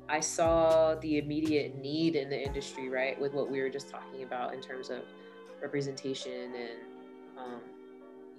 [0.08, 3.20] I saw the immediate need in the industry, right?
[3.20, 5.02] With what we were just talking about in terms of
[5.60, 6.78] representation and,
[7.36, 7.60] um,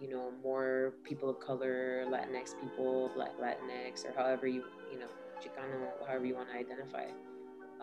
[0.01, 5.07] you know, more people of color, Latinx people, Black Latinx, or however you, you know,
[5.41, 7.05] Chicano, however you want to identify.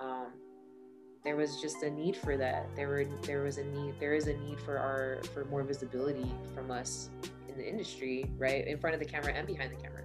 [0.00, 0.32] Um,
[1.24, 2.68] there was just a need for that.
[2.76, 6.30] There were there was a need there is a need for our for more visibility
[6.54, 7.08] from us
[7.48, 10.02] in the industry, right, in front of the camera and behind the camera.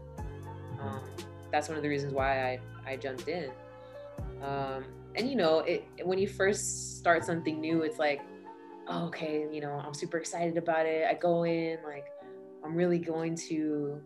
[0.81, 1.01] Um,
[1.51, 3.51] that's one of the reasons why I I jumped in.
[4.41, 4.85] Um,
[5.15, 8.21] and you know, it when you first start something new, it's like,
[8.87, 11.05] oh, okay, you know, I'm super excited about it.
[11.05, 12.07] I go in like
[12.63, 14.01] I'm really going to,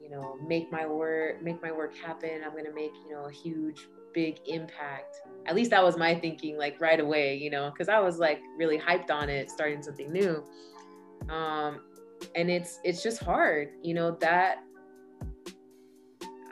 [0.00, 2.42] you know, make my work make my work happen.
[2.44, 5.16] I'm gonna make you know a huge big impact.
[5.46, 8.40] At least that was my thinking, like right away, you know, because I was like
[8.56, 10.44] really hyped on it, starting something new.
[11.28, 11.80] Um,
[12.34, 14.62] and it's it's just hard, you know, that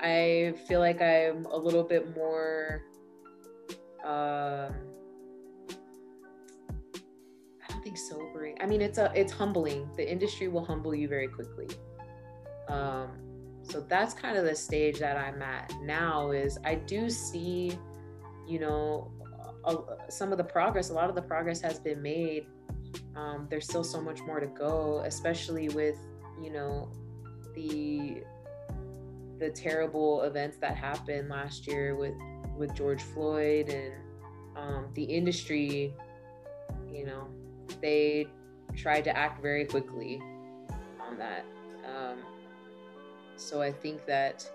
[0.02, 2.82] I feel like I'm a little bit more
[4.04, 4.74] um
[7.62, 8.56] I don't think sobering.
[8.60, 9.88] I mean it's a it's humbling.
[9.96, 11.68] The industry will humble you very quickly.
[12.68, 13.10] Um,
[13.62, 16.30] so that's kind of the stage that I'm at now.
[16.30, 17.78] Is I do see,
[18.50, 19.12] you know,
[19.64, 19.76] a,
[20.10, 20.90] some of the progress.
[20.90, 22.46] A lot of the progress has been made.
[23.14, 25.96] Um, there's still so much more to go, especially with
[26.42, 26.90] you know
[27.54, 28.22] the
[29.38, 32.14] the terrible events that happened last year with
[32.56, 33.94] with George Floyd and
[34.56, 35.94] um, the industry.
[36.90, 37.28] You know,
[37.80, 38.26] they
[38.76, 40.20] tried to act very quickly
[41.00, 41.44] on that.
[41.84, 42.18] Um,
[43.36, 44.48] so I think that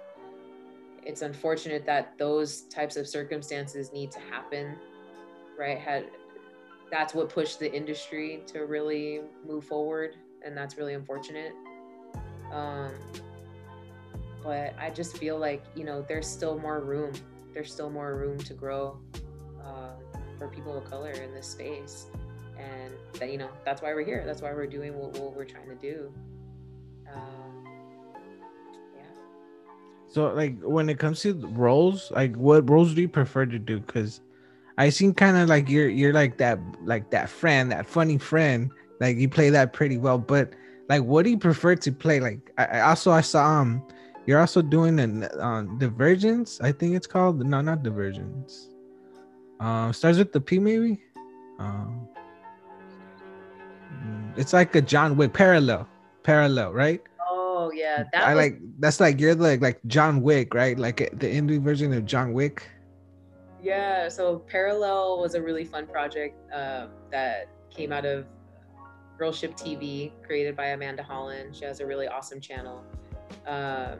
[1.05, 4.75] it's unfortunate that those types of circumstances need to happen,
[5.57, 5.77] right?
[5.77, 6.05] Had
[6.91, 11.53] that's what pushed the industry to really move forward, and that's really unfortunate.
[12.51, 12.91] Um,
[14.43, 17.13] but I just feel like you know there's still more room.
[17.53, 18.99] There's still more room to grow
[19.63, 19.91] uh,
[20.37, 22.07] for people of color in this space,
[22.57, 24.23] and that you know that's why we're here.
[24.25, 26.11] That's why we're doing what, what we're trying to do.
[27.13, 27.44] Um.
[30.15, 33.81] So like when it comes to roles, like what roles do you prefer to do?
[33.81, 34.21] Because
[34.77, 38.71] I seem kind of like you're you're like that like that friend, that funny friend.
[39.01, 40.53] Like you play that pretty well, but
[40.87, 42.21] like what do you prefer to play?
[42.21, 43.83] Like I, I also I saw um
[44.25, 47.45] you're also doing an um Divergence, I think it's called.
[47.45, 48.69] No, not Divergence.
[49.59, 51.03] Um starts with the P maybe.
[51.59, 52.07] Um
[54.37, 55.89] it's like a John Wick parallel.
[56.23, 57.01] Parallel, right?
[57.65, 60.77] Oh yeah, that I was, like that's like you're like like John Wick, right?
[60.77, 62.69] Like uh, the indie version of John Wick.
[63.63, 68.27] Yeah, so Parallel was a really fun project um, that came out of
[69.17, 71.55] Girlship TV, created by Amanda Holland.
[71.55, 72.83] She has a really awesome channel.
[73.47, 73.97] Um,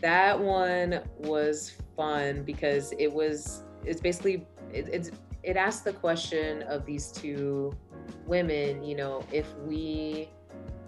[0.00, 5.10] that one was fun because it was it's basically it, it's
[5.42, 7.76] it asked the question of these two
[8.24, 10.30] women, you know, if we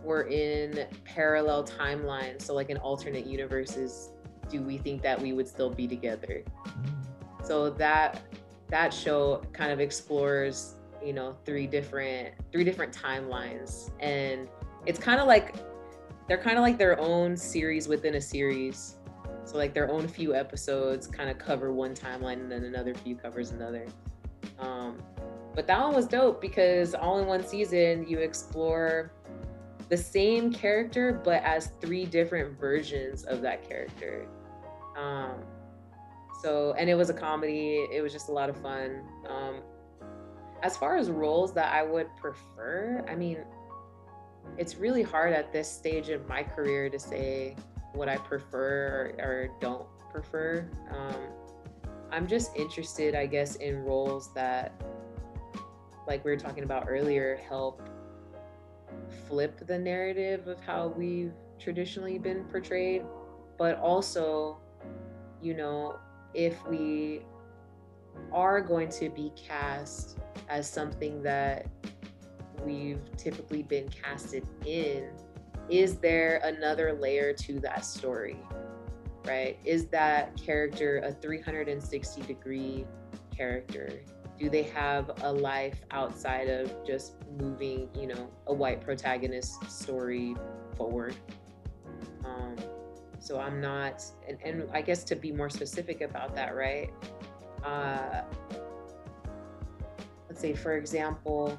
[0.05, 4.11] were in parallel timelines, so like in alternate universes,
[4.49, 6.43] do we think that we would still be together?
[7.43, 8.23] so that
[8.69, 14.49] that show kind of explores you know three different three different timelines and
[14.87, 15.55] it's kind of like
[16.27, 18.97] they're kind of like their own series within a series.
[19.45, 23.15] So like their own few episodes kind of cover one timeline and then another few
[23.15, 23.87] covers another.
[24.59, 25.03] Um,
[25.55, 29.13] but that one was dope because all in one season you explore
[29.95, 34.27] the same character but as three different versions of that character.
[34.97, 35.35] Um,
[36.43, 37.87] so and it was a comedy.
[37.93, 39.03] It was just a lot of fun.
[39.29, 39.63] Um
[40.65, 43.39] as far as roles that i would prefer i mean
[44.57, 47.55] it's really hard at this stage of my career to say
[47.93, 50.67] what i prefer or, or don't prefer.
[50.91, 51.21] Um
[52.11, 54.73] i'm just interested i guess in roles that
[56.09, 57.83] like we were talking about earlier help
[59.27, 63.03] flip the narrative of how we've traditionally been portrayed
[63.57, 64.59] but also
[65.41, 65.97] you know
[66.35, 67.23] if we
[68.33, 70.19] are going to be cast
[70.49, 71.67] as something that
[72.65, 75.09] we've typically been casted in,
[75.69, 78.37] is there another layer to that story?
[79.25, 79.59] Right?
[79.65, 82.87] Is that character a 360 degree
[83.35, 84.01] character?
[84.39, 90.35] Do they have a life outside of just moving, you know, a white protagonist story
[90.77, 91.15] forward?
[92.25, 92.57] Um,
[93.21, 96.91] so I'm not, and, and I guess to be more specific about that, right?
[97.65, 98.23] Uh,
[100.29, 101.59] let's say, for example,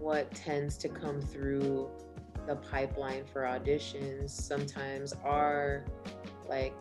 [0.00, 1.88] what tends to come through
[2.46, 5.84] the pipeline for auditions sometimes are
[6.48, 6.74] like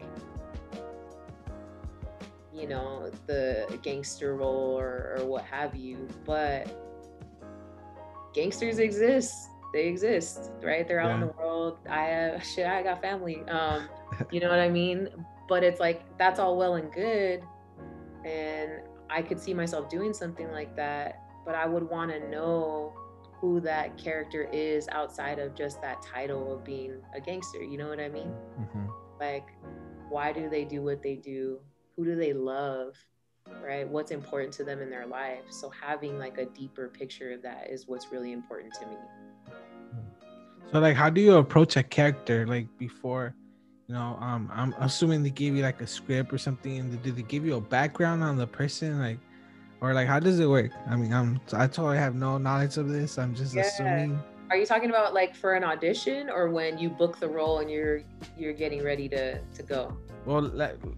[2.54, 6.68] you know the gangster role or, or what have you but
[8.34, 10.86] gangsters exist they exist, right?
[10.88, 11.14] They're out yeah.
[11.16, 11.78] in the world.
[11.90, 13.44] I have shit, I got family.
[13.48, 13.88] Um,
[14.32, 15.10] you know what I mean?
[15.48, 17.44] But it's like that's all well and good.
[18.26, 22.94] And I could see myself doing something like that, but I would want to know
[23.40, 27.64] who that character is outside of just that title of being a gangster.
[27.64, 28.32] You know what I mean?
[28.60, 28.86] Mm-hmm.
[29.20, 29.48] Like,
[30.10, 31.60] why do they do what they do?
[32.02, 32.98] Who do they love?
[33.64, 33.88] Right?
[33.88, 35.44] What's important to them in their life?
[35.52, 38.96] So, having like a deeper picture of that is what's really important to me.
[40.72, 43.36] So like how do you approach a character like before
[43.88, 47.18] you know um I'm assuming they gave you like a script or something and did
[47.18, 49.20] they give you a background on the person like
[49.82, 50.72] or like how does it work?
[50.88, 53.20] I mean I'm I totally have no knowledge of this.
[53.20, 53.64] I'm just yeah.
[53.64, 57.60] assuming are you talking about like for an audition or when you book the role
[57.60, 58.02] and you're
[58.38, 59.96] you're getting ready to to go
[60.26, 60.52] well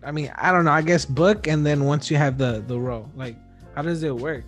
[0.04, 2.78] i mean i don't know i guess book and then once you have the the
[2.78, 3.36] role like
[3.76, 4.44] how does it work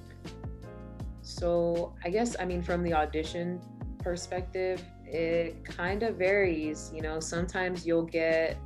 [1.22, 3.60] so i guess i mean from the audition
[4.00, 4.82] perspective
[5.16, 6.92] it kind of varies.
[6.94, 8.58] You know, sometimes you'll get,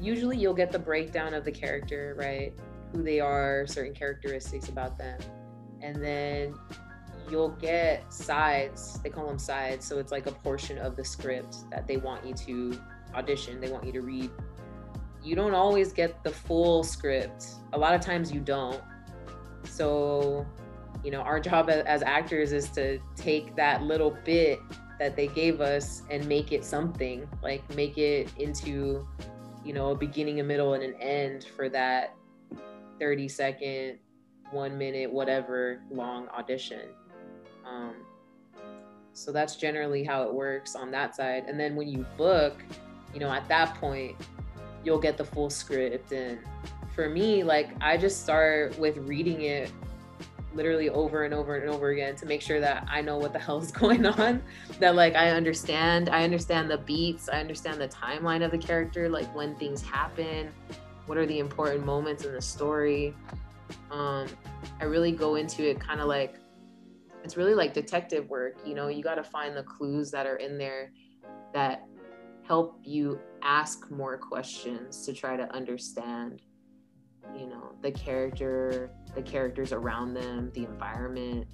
[0.00, 2.52] usually you'll get the breakdown of the character, right?
[2.92, 5.18] Who they are, certain characteristics about them.
[5.80, 6.54] And then
[7.30, 9.00] you'll get sides.
[9.02, 9.86] They call them sides.
[9.86, 12.80] So it's like a portion of the script that they want you to
[13.14, 14.30] audition, they want you to read.
[15.22, 17.46] You don't always get the full script.
[17.72, 18.80] A lot of times you don't.
[19.64, 20.46] So,
[21.04, 24.60] you know, our job as actors is to take that little bit
[24.98, 29.06] that they gave us and make it something, like make it into,
[29.64, 32.14] you know, a beginning, a middle, and an end for that
[32.98, 33.98] 30 second,
[34.50, 36.88] one minute, whatever long audition.
[37.66, 37.94] Um,
[39.12, 41.44] so that's generally how it works on that side.
[41.46, 42.62] And then when you book,
[43.12, 44.16] you know, at that point,
[44.84, 46.12] you'll get the full script.
[46.12, 46.38] And
[46.94, 49.70] for me, like, I just start with reading it
[50.52, 53.38] literally over and over and over again to make sure that I know what the
[53.46, 54.42] hell is going on.
[54.78, 56.08] That, like, I understand.
[56.08, 57.28] I understand the beats.
[57.28, 60.50] I understand the timeline of the character, like, when things happen,
[61.06, 63.14] what are the important moments in the story.
[63.90, 64.26] Um,
[64.80, 66.36] I really go into it kind of like,
[67.22, 68.56] it's really like detective work.
[68.64, 70.92] You know, you got to find the clues that are in there
[71.52, 71.86] that
[72.50, 76.40] help you ask more questions to try to understand
[77.38, 81.46] you know the character the characters around them the environment.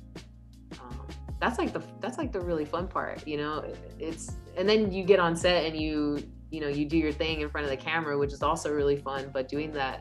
[0.80, 1.06] Um,
[1.38, 3.62] that's like the that's like the really fun part you know?
[3.98, 7.42] It's and then you get on set and you you know you do your thing
[7.42, 10.00] in front of the camera which is also really fun but doing that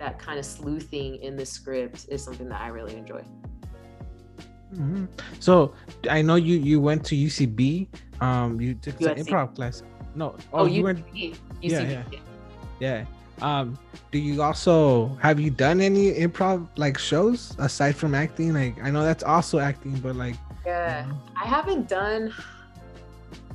[0.00, 3.22] that kind of sleuthing in the script is something that i really enjoy.
[4.74, 5.04] Mm-hmm.
[5.38, 5.74] so
[6.10, 7.88] i know you you went to ucb
[8.20, 9.82] um you took some improv class
[10.18, 10.34] no.
[10.52, 10.96] Oh, oh you were.
[11.14, 12.02] Yeah, yeah,
[12.80, 13.04] yeah.
[13.40, 13.78] Um,
[14.10, 18.52] do you also have you done any improv like shows aside from acting?
[18.52, 20.34] Like I know that's also acting, but like.
[20.66, 21.18] Yeah, you know.
[21.40, 22.34] I haven't done.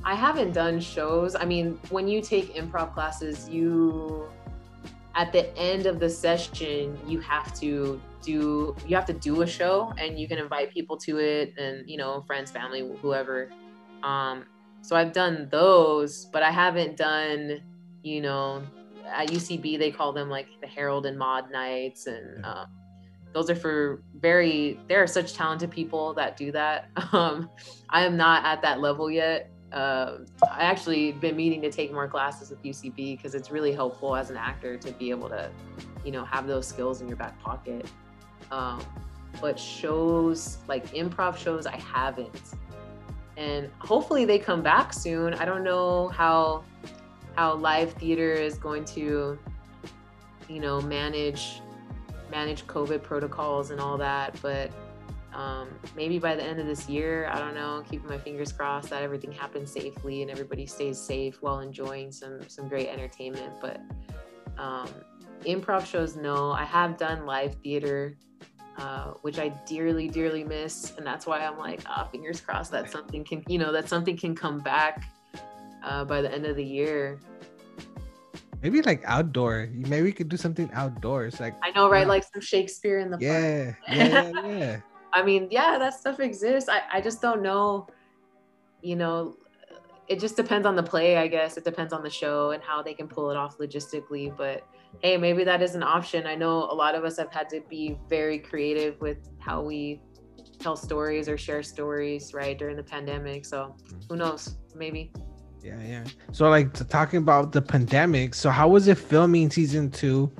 [0.04, 1.36] I haven't done shows.
[1.36, 4.26] I mean, when you take improv classes, you
[5.14, 9.46] at the end of the session you have to do you have to do a
[9.46, 13.48] show and you can invite people to it and you know friends family whoever
[14.02, 14.44] um
[14.84, 17.62] so I've done those, but I haven't done,
[18.02, 18.62] you know,
[19.06, 22.66] at UCB they call them like the Harold and Maude nights, and um,
[23.32, 24.78] those are for very.
[24.86, 26.90] There are such talented people that do that.
[27.14, 27.48] Um,
[27.88, 29.50] I am not at that level yet.
[29.72, 30.18] Uh,
[30.50, 34.28] I actually been meaning to take more classes with UCB because it's really helpful as
[34.30, 35.50] an actor to be able to,
[36.04, 37.86] you know, have those skills in your back pocket.
[38.50, 38.84] Um,
[39.40, 42.54] but shows like improv shows, I haven't
[43.36, 45.34] and hopefully they come back soon.
[45.34, 46.64] I don't know how
[47.36, 49.38] how live theater is going to
[50.48, 51.60] you know manage
[52.30, 54.70] manage COVID protocols and all that, but
[55.34, 57.82] um, maybe by the end of this year, I don't know.
[57.90, 62.40] Keeping my fingers crossed that everything happens safely and everybody stays safe while enjoying some
[62.48, 63.52] some great entertainment.
[63.60, 63.80] But
[64.58, 64.88] um,
[65.44, 66.52] improv shows, no.
[66.52, 68.16] I have done live theater
[68.76, 70.94] uh, which I dearly, dearly miss.
[70.96, 73.88] And that's why I'm like, ah, oh, fingers crossed that something can, you know, that
[73.88, 75.04] something can come back
[75.84, 77.18] uh, by the end of the year.
[78.62, 79.68] Maybe like outdoor.
[79.72, 81.38] Maybe we could do something outdoors.
[81.38, 82.06] Like I know, right?
[82.06, 84.80] Like some Shakespeare in the yeah, yeah, yeah.
[85.12, 86.68] I mean, yeah, that stuff exists.
[86.68, 87.86] I, I just don't know,
[88.82, 89.36] you know,
[90.08, 91.56] it just depends on the play, I guess.
[91.56, 94.34] It depends on the show and how they can pull it off logistically.
[94.36, 94.66] But
[95.00, 96.26] hey, maybe that is an option.
[96.26, 100.00] I know a lot of us have had to be very creative with how we
[100.58, 103.44] tell stories or share stories, right, during the pandemic.
[103.44, 103.76] So
[104.08, 104.56] who knows?
[104.74, 105.12] Maybe.
[105.62, 106.04] Yeah, yeah.
[106.32, 110.30] So like talking about the pandemic, so how was it filming season two?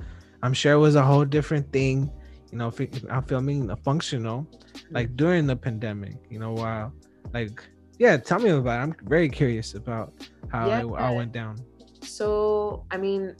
[0.43, 2.11] I'm sure it was a whole different thing,
[2.53, 2.73] you know,
[3.11, 4.47] I'm filming a functional
[4.91, 5.17] like mm-hmm.
[5.17, 6.93] during the pandemic, you know, while
[7.33, 7.61] like
[7.99, 8.83] yeah, tell me about it.
[8.83, 10.13] I'm very curious about
[10.49, 10.81] how yeah.
[10.81, 11.57] it all went down.
[12.03, 13.35] So, I mean,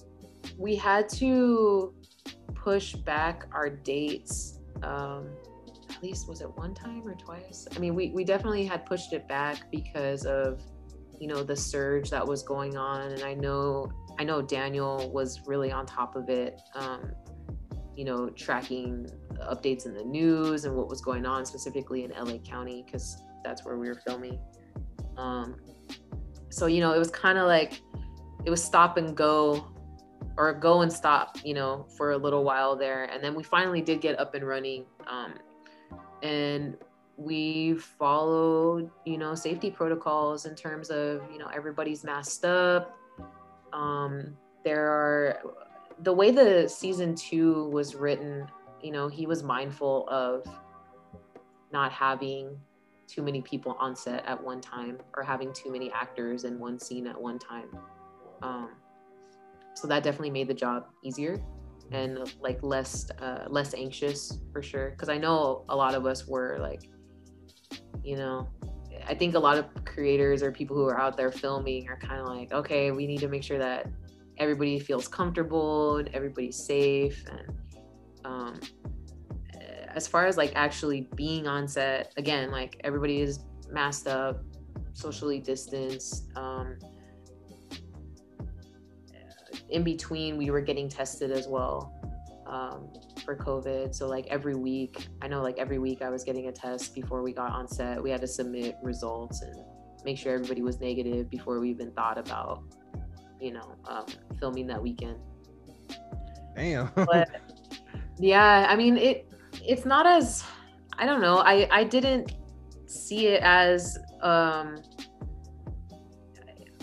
[0.59, 1.95] we had to
[2.55, 4.61] push back our dates.
[4.83, 5.29] Um,
[5.91, 7.67] at least was it one time or twice?
[7.75, 10.63] I mean, we, we definitely had pushed it back because of,
[11.21, 13.13] you know, the surge that was going on.
[13.13, 16.61] And I know, I know Daniel was really on top of it.
[16.75, 17.13] Um,
[17.97, 19.09] you know, tracking
[19.43, 23.65] updates in the news and what was going on specifically in LA County because that's
[23.65, 24.39] where we were filming.
[25.17, 25.57] Um,
[26.49, 27.81] so you know, it was kind of like
[28.45, 29.74] it was stop and go
[30.37, 33.05] or go and stop, you know, for a little while there.
[33.05, 34.85] And then we finally did get up and running.
[35.07, 35.35] Um,
[36.23, 36.77] and
[37.17, 42.97] we followed, you know, safety protocols in terms of, you know, everybody's masked up.
[43.73, 45.39] Um, there are
[46.03, 48.49] the way the season two was written,
[48.83, 50.45] you know, he was mindful of
[51.73, 52.59] not having
[53.07, 56.79] too many people on set at one time or having too many actors in one
[56.79, 57.69] scene at one time.
[58.43, 58.71] Um,
[59.75, 61.43] so that definitely made the job easier
[61.93, 64.91] and like less uh, less anxious for sure.
[64.91, 66.83] Because I know a lot of us were like,
[68.03, 68.49] you know,
[69.07, 72.21] I think a lot of creators or people who are out there filming are kind
[72.21, 73.87] of like, okay, we need to make sure that
[74.39, 77.59] everybody feels comfortable and everybody's safe and
[78.25, 78.61] um,
[79.95, 84.43] as far as like actually being on set again like everybody is masked up
[84.93, 86.77] socially distanced um,
[89.75, 91.93] in between we were getting tested as well
[92.47, 92.89] um,
[93.25, 96.53] for covid so like every week i know like every week i was getting a
[96.53, 99.57] test before we got on set we had to submit results and
[100.05, 102.63] make sure everybody was negative before we even thought about
[103.41, 104.07] you know um,
[104.39, 105.19] filming that weekend
[106.55, 106.91] Damn.
[106.95, 107.29] but
[108.19, 109.29] yeah i mean it
[109.67, 110.45] it's not as
[110.99, 111.39] I don't know.
[111.39, 112.35] I I didn't
[112.87, 114.77] see it as um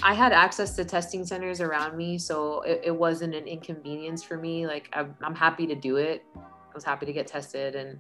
[0.04, 4.38] I had access to testing centers around me, so it, it wasn't an inconvenience for
[4.38, 4.68] me.
[4.68, 6.24] Like I'm, I'm happy to do it.
[6.36, 8.00] I was happy to get tested and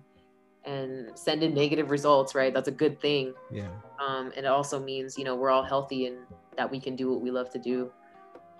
[0.63, 2.35] and send in negative results.
[2.35, 3.33] Right, that's a good thing.
[3.51, 3.69] Yeah.
[3.99, 6.17] Um, and it also means you know we're all healthy and
[6.57, 7.91] that we can do what we love to do.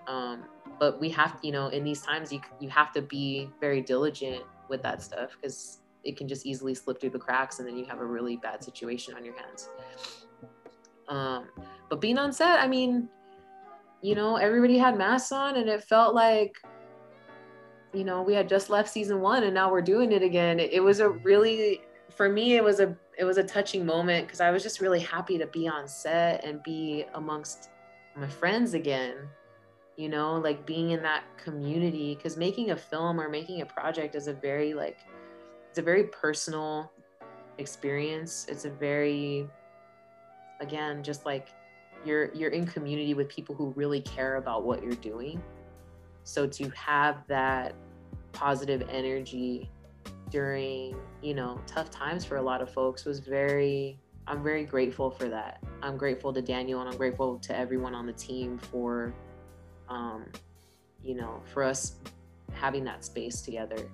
[0.07, 0.45] Um,
[0.79, 4.43] but we have, you know, in these times, you you have to be very diligent
[4.67, 7.85] with that stuff because it can just easily slip through the cracks and then you
[7.85, 9.69] have a really bad situation on your hands.
[11.07, 11.49] Um,
[11.89, 13.09] but being on set, I mean,
[14.02, 16.56] you know, everybody had masks on and it felt like,
[17.93, 20.60] you know, we had just left season one and now we're doing it again.
[20.60, 21.82] It, was a really,
[22.16, 24.99] for me, it was a, it was a touching moment because I was just really
[24.99, 27.70] happy to be on set and be amongst
[28.16, 29.16] my friends again
[29.95, 34.16] you know like being in that community because making a film or making a project
[34.16, 34.97] is a very like
[35.72, 36.91] it's a very personal
[37.58, 38.45] experience.
[38.49, 39.47] It's a very
[40.60, 41.47] again, just like
[42.06, 45.41] you're you're in community with people who really care about what you're doing.
[46.24, 47.74] So to have that
[48.32, 49.70] positive energy
[50.30, 55.12] during, you know, tough times for a lot of folks was very I'm very grateful
[55.12, 55.64] for that.
[55.82, 59.14] I'm grateful to Daniel and I'm grateful to everyone on the team for
[59.89, 60.26] um
[61.04, 61.95] you know, for us
[62.54, 63.89] having that space together.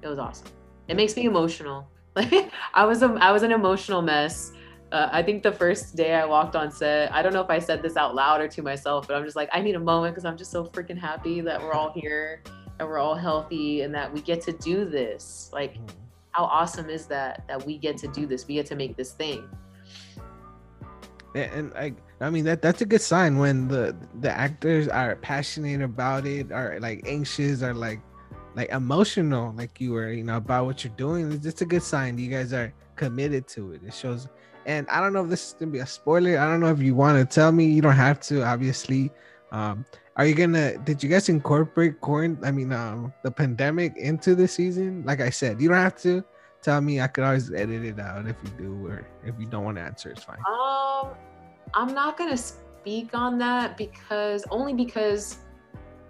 [0.00, 0.48] It was awesome
[0.88, 1.86] it makes me emotional.
[2.16, 2.32] Like
[2.74, 4.52] I was a, I was an emotional mess.
[4.90, 7.58] Uh, I think the first day I walked on set, I don't know if I
[7.58, 10.14] said this out loud or to myself, but I'm just like, I need a moment
[10.14, 12.42] because I'm just so freaking happy that we're all here
[12.78, 15.50] and we're all healthy and that we get to do this.
[15.52, 15.86] Like, mm-hmm.
[16.30, 17.46] how awesome is that?
[17.48, 18.48] That we get to do this.
[18.48, 19.48] We get to make this thing.
[21.34, 25.82] And I, I mean that that's a good sign when the the actors are passionate
[25.82, 28.00] about it, are like anxious, are like
[28.58, 31.82] like emotional like you were you know about what you're doing it's just a good
[31.82, 34.26] sign you guys are committed to it it shows
[34.68, 36.38] and i don't know if this is gonna be a spoiler.
[36.38, 37.64] I don't know if you want to tell me.
[37.64, 39.10] You don't have to obviously.
[39.50, 39.84] Um
[40.16, 44.46] are you gonna did you guys incorporate quarant i mean um the pandemic into the
[44.46, 45.02] season?
[45.04, 46.22] Like i said you don't have to
[46.60, 47.00] tell me.
[47.00, 49.82] I could always edit it out if you do or if you don't want to
[49.82, 50.38] answer it's fine.
[50.46, 51.16] Um
[51.74, 55.38] i'm not gonna speak on that because only because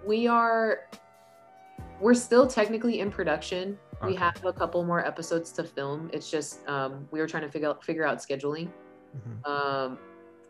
[0.04, 0.88] we are
[2.00, 3.78] we're still technically in production.
[4.00, 4.12] Okay.
[4.12, 6.10] We have a couple more episodes to film.
[6.12, 8.68] It's just um, we were trying to figure out figure out scheduling.
[9.16, 9.50] Mm-hmm.
[9.50, 9.98] Um,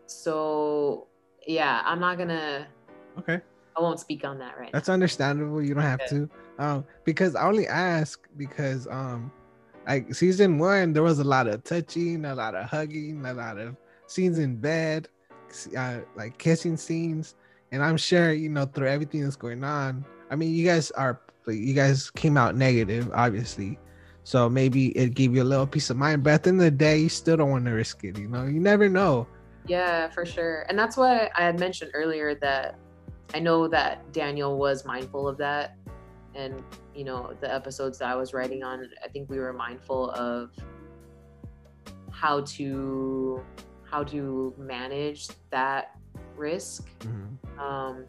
[0.05, 1.07] so
[1.47, 2.67] yeah, I'm not gonna.
[3.17, 3.41] Okay.
[3.75, 4.71] I won't speak on that right.
[4.71, 4.93] That's now.
[4.93, 5.63] understandable.
[5.63, 6.09] You don't have okay.
[6.09, 6.29] to.
[6.59, 9.31] Um, because I only ask because um,
[9.87, 13.57] like season one, there was a lot of touching, a lot of hugging, a lot
[13.57, 13.75] of
[14.05, 15.07] scenes in bed,
[15.75, 17.35] uh, like kissing scenes,
[17.71, 20.05] and I'm sure you know through everything that's going on.
[20.29, 21.21] I mean, you guys are
[21.57, 23.79] you guys came out negative, obviously.
[24.23, 26.23] So maybe it gave you a little peace of mind.
[26.23, 28.17] But at the end of the day, you still don't want to risk it.
[28.17, 29.27] You know, you never know.
[29.67, 30.65] Yeah, for sure.
[30.69, 32.77] And that's why I had mentioned earlier that
[33.33, 35.77] I know that Daniel was mindful of that.
[36.35, 36.63] And,
[36.95, 40.51] you know, the episodes that I was writing on, I think we were mindful of
[42.11, 43.43] how to
[43.83, 45.97] how to manage that
[46.35, 46.87] risk.
[46.99, 47.59] Mm-hmm.
[47.59, 48.05] Um,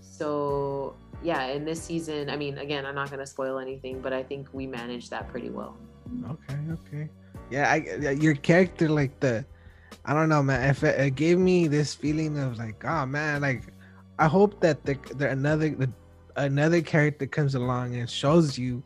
[0.00, 4.22] so yeah, in this season, I mean, again, I'm not gonna spoil anything, but I
[4.22, 5.76] think we managed that pretty well.
[6.30, 7.08] Okay, okay,
[7.50, 9.44] yeah, I your character like the,
[10.04, 10.68] I don't know, man.
[10.68, 13.64] If it, it gave me this feeling of like, oh man, like
[14.18, 15.90] I hope that the, the another the,
[16.36, 18.82] another character comes along and shows you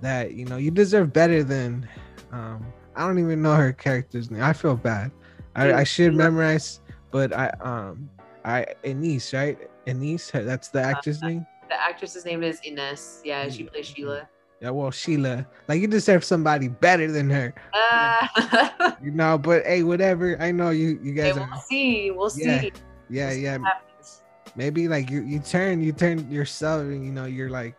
[0.00, 1.88] that you know you deserve better than
[2.32, 4.42] um I don't even know her character's name.
[4.42, 5.10] I feel bad.
[5.54, 6.80] I, I should memorize,
[7.10, 8.10] but I um
[8.44, 9.65] I Anise, right?
[9.86, 11.46] Anise, that's the uh, actress uh, name.
[11.68, 13.20] The actress's name is Ines.
[13.24, 14.28] Yeah, she plays Sheila.
[14.60, 17.52] Yeah, well, Sheila, like you deserve somebody better than her.
[17.74, 20.40] Uh, You know, but hey, whatever.
[20.40, 22.10] I know you you guys we'll are see.
[22.10, 22.72] We'll Yeah, see.
[23.10, 23.58] yeah, We'll see yeah.
[23.58, 23.82] what.
[24.56, 27.76] Maybe like you you turn you turn yourself and you know you're like,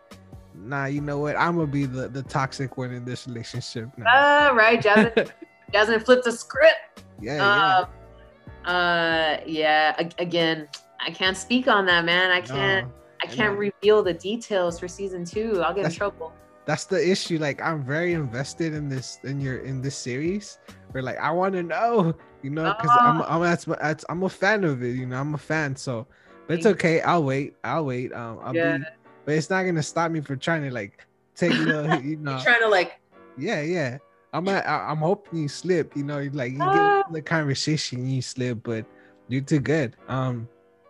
[0.54, 1.34] nah, you know what?
[1.36, 4.06] I'm gonna be the the toxic one in this relationship now.
[4.06, 5.26] Uh, right, Jasmine.
[5.72, 7.02] Jasmine flipped the script.
[7.20, 7.78] yeah, yeah.
[7.78, 9.96] Um, uh, yeah.
[10.18, 10.68] again,
[11.00, 12.30] I can't speak on that, man.
[12.30, 12.86] I can't.
[12.88, 13.60] No, I can't know.
[13.60, 15.62] reveal the details for season two.
[15.62, 16.32] I'll get in trouble.
[16.66, 17.38] that's the issue.
[17.38, 20.58] Like I'm very invested in this in your in this series.
[20.92, 23.26] Where like I want to know, you know, because I'm Ah.
[23.36, 24.94] I'm that's, that's I'm a fan of it.
[24.96, 25.76] You know, I'm a fan.
[25.76, 26.06] So,
[26.46, 27.00] but it's okay.
[27.02, 27.54] I'll wait.
[27.64, 28.12] I'll wait.
[28.12, 28.78] Um, I'll Yeah.
[28.78, 28.84] be.
[29.24, 32.40] But it's not gonna stop me from trying to like take little, you know.
[32.42, 33.00] Trying to like,
[33.36, 33.98] Yeah, yeah.
[34.32, 35.96] I'm at, I'm hoping you slip.
[35.96, 37.02] You know, like you Ah.
[37.04, 38.84] get the conversation, you slip, but
[39.28, 39.96] you're too good.
[40.08, 40.48] Um,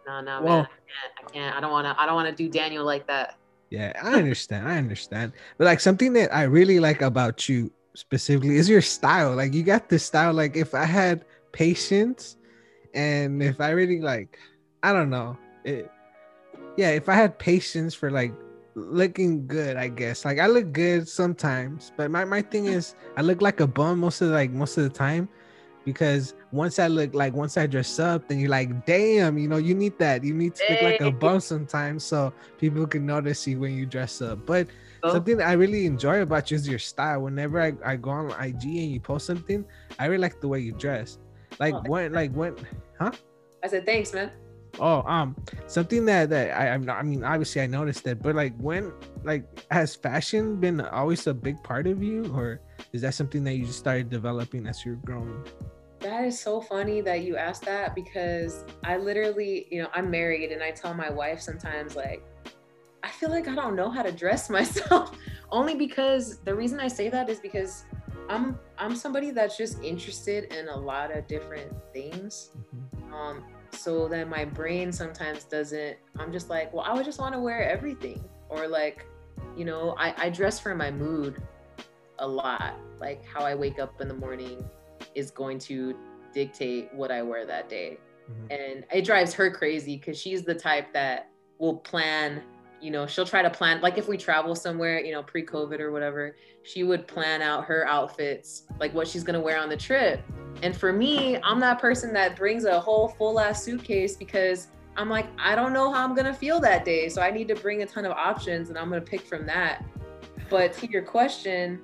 [0.09, 0.67] no, no, Well- man.
[0.67, 1.13] I can't.
[1.29, 1.57] I can't.
[1.57, 2.01] I don't want to.
[2.01, 3.37] I don't want to do Daniel like that.
[3.71, 4.67] yeah, I understand.
[4.67, 5.33] I understand.
[5.59, 9.35] But like something that I really like about you specifically is your style.
[9.37, 10.33] Like you got this style.
[10.33, 12.37] Like if I had patience,
[12.95, 14.39] and if I really like,
[14.83, 15.91] I don't know, it,
[16.79, 18.33] yeah, if I had patience for like
[18.75, 20.25] looking good, I guess.
[20.25, 23.99] Like I look good sometimes, but my, my thing is I look like a bum
[24.01, 25.29] most of the, like most of the time
[25.85, 29.57] because once I look like once I dress up, then you're like, damn, you know,
[29.57, 30.23] you need that.
[30.25, 33.87] You need to look like a bum sometimes so people can notice you when you
[33.87, 34.45] dress up.
[34.47, 34.69] But
[35.05, 37.23] So, something I really enjoy about you is your style.
[37.23, 39.65] Whenever I, I go on IG and you post something,
[39.99, 41.19] I really like the way you dress.
[41.59, 42.57] Like Oh, when like when
[42.99, 43.13] huh?
[43.63, 44.31] I said thanks, man.
[44.81, 48.35] Oh, um, something that that I I'm not, I mean, obviously I noticed that, but
[48.35, 48.93] like when
[49.25, 52.61] like has fashion been always a big part of you, or
[52.93, 55.45] is that something that you just started developing as you're growing?
[56.01, 60.53] That is so funny that you asked that because I literally, you know, I'm married
[60.53, 62.25] and I tell my wife sometimes like
[63.03, 65.17] I feel like I don't know how to dress myself
[65.51, 67.85] only because the reason I say that is because
[68.29, 72.51] I'm I'm somebody that's just interested in a lot of different things.
[73.13, 77.35] Um so then my brain sometimes doesn't I'm just like, well, I would just want
[77.35, 79.07] to wear everything or like,
[79.57, 81.43] you know, I I dress for my mood
[82.19, 82.75] a lot.
[83.01, 84.65] Like how I wake up in the morning
[85.15, 85.95] is going to
[86.35, 87.99] dictate what I wear that day.
[88.31, 88.51] Mhm.
[88.51, 92.43] And it drives her crazy because she's the type that will plan,
[92.81, 95.81] you know, she'll try to plan, like if we travel somewhere, you know, pre COVID
[95.81, 99.69] or whatever, she would plan out her outfits, like what she's going to wear on
[99.69, 100.21] the trip.
[100.63, 105.09] And for me, I'm that person that brings a whole full ass suitcase because I'm
[105.09, 107.09] like, I don't know how I'm going to feel that day.
[107.09, 109.47] So I need to bring a ton of options and I'm going to pick from
[109.47, 109.85] that.
[110.51, 111.81] But to your question,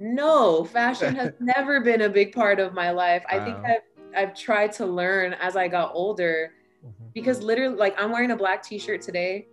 [0.00, 3.24] no, fashion has never been a big part of my life.
[3.28, 3.82] I think I've
[4.16, 6.54] I've tried to learn as I got older
[6.84, 7.12] Mhm.
[7.12, 9.46] because literally like I'm wearing a black t-shirt today.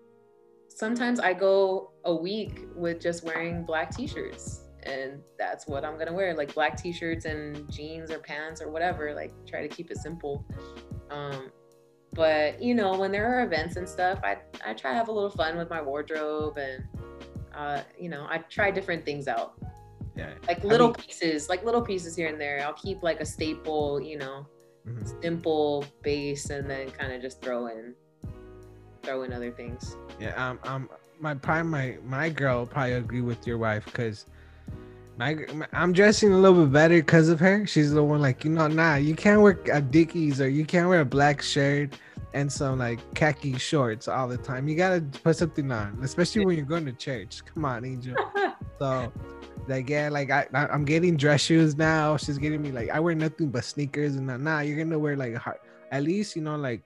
[0.69, 6.13] Sometimes I go a week with just wearing black t-shirts and that's what I'm to
[6.13, 9.97] wear like black t-shirts and jeans or pants or whatever like try to keep it
[9.97, 10.45] simple.
[11.11, 11.51] Um
[12.13, 15.11] but you know when there are events and stuff I I try to have a
[15.11, 16.83] little fun with my wardrobe and
[17.53, 19.53] uh you know I try different things out
[20.15, 20.33] Yeah.
[20.47, 22.61] like I little mean- pieces, like little pieces here and there.
[22.65, 24.47] I'll keep like a staple, you know,
[24.87, 25.21] Mhm.
[25.21, 27.93] simple base, and then kind of just throw in,
[29.03, 29.97] throw in other things.
[30.19, 30.33] Yeah.
[30.41, 30.59] Um.
[30.63, 30.89] Um.
[31.19, 34.25] My probably my my girl probably agree with your wife because.
[35.17, 37.65] My, my- I'm dressing a little bit better because of her.
[37.65, 40.87] She's the one like, you know, nah, you can't wear a Dickies or you can't
[40.87, 41.93] wear a black shirt
[42.33, 44.67] and some like khaki shorts all the time.
[44.67, 47.41] You gotta put something on, especially when you're going to church.
[47.53, 48.15] Come on, Angel.
[48.79, 49.11] So,
[49.67, 52.15] like, yeah, like I, I I'm getting dress shoes now.
[52.15, 54.39] She's getting me like I wear nothing but sneakers and that.
[54.39, 55.57] Nah, you're gonna wear like hard,
[55.91, 56.83] at least you know like,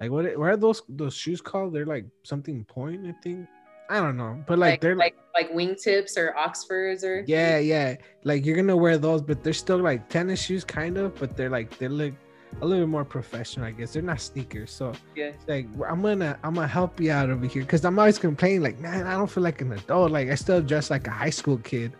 [0.00, 0.24] like what?
[0.38, 1.72] What are those those shoes called?
[1.72, 3.48] They're like something point, I think.
[3.90, 7.96] I don't know, but like, like they're like like wingtips or Oxfords or yeah, yeah.
[8.24, 11.14] Like you're gonna wear those, but they're still like tennis shoes, kind of.
[11.18, 12.12] But they're like they look
[12.60, 13.94] a little bit more professional, I guess.
[13.94, 15.32] They're not sneakers, so yeah.
[15.46, 18.78] like I'm gonna I'm gonna help you out over here because I'm always complaining like,
[18.78, 20.10] man, I don't feel like an adult.
[20.10, 21.92] Like I still dress like a high school kid.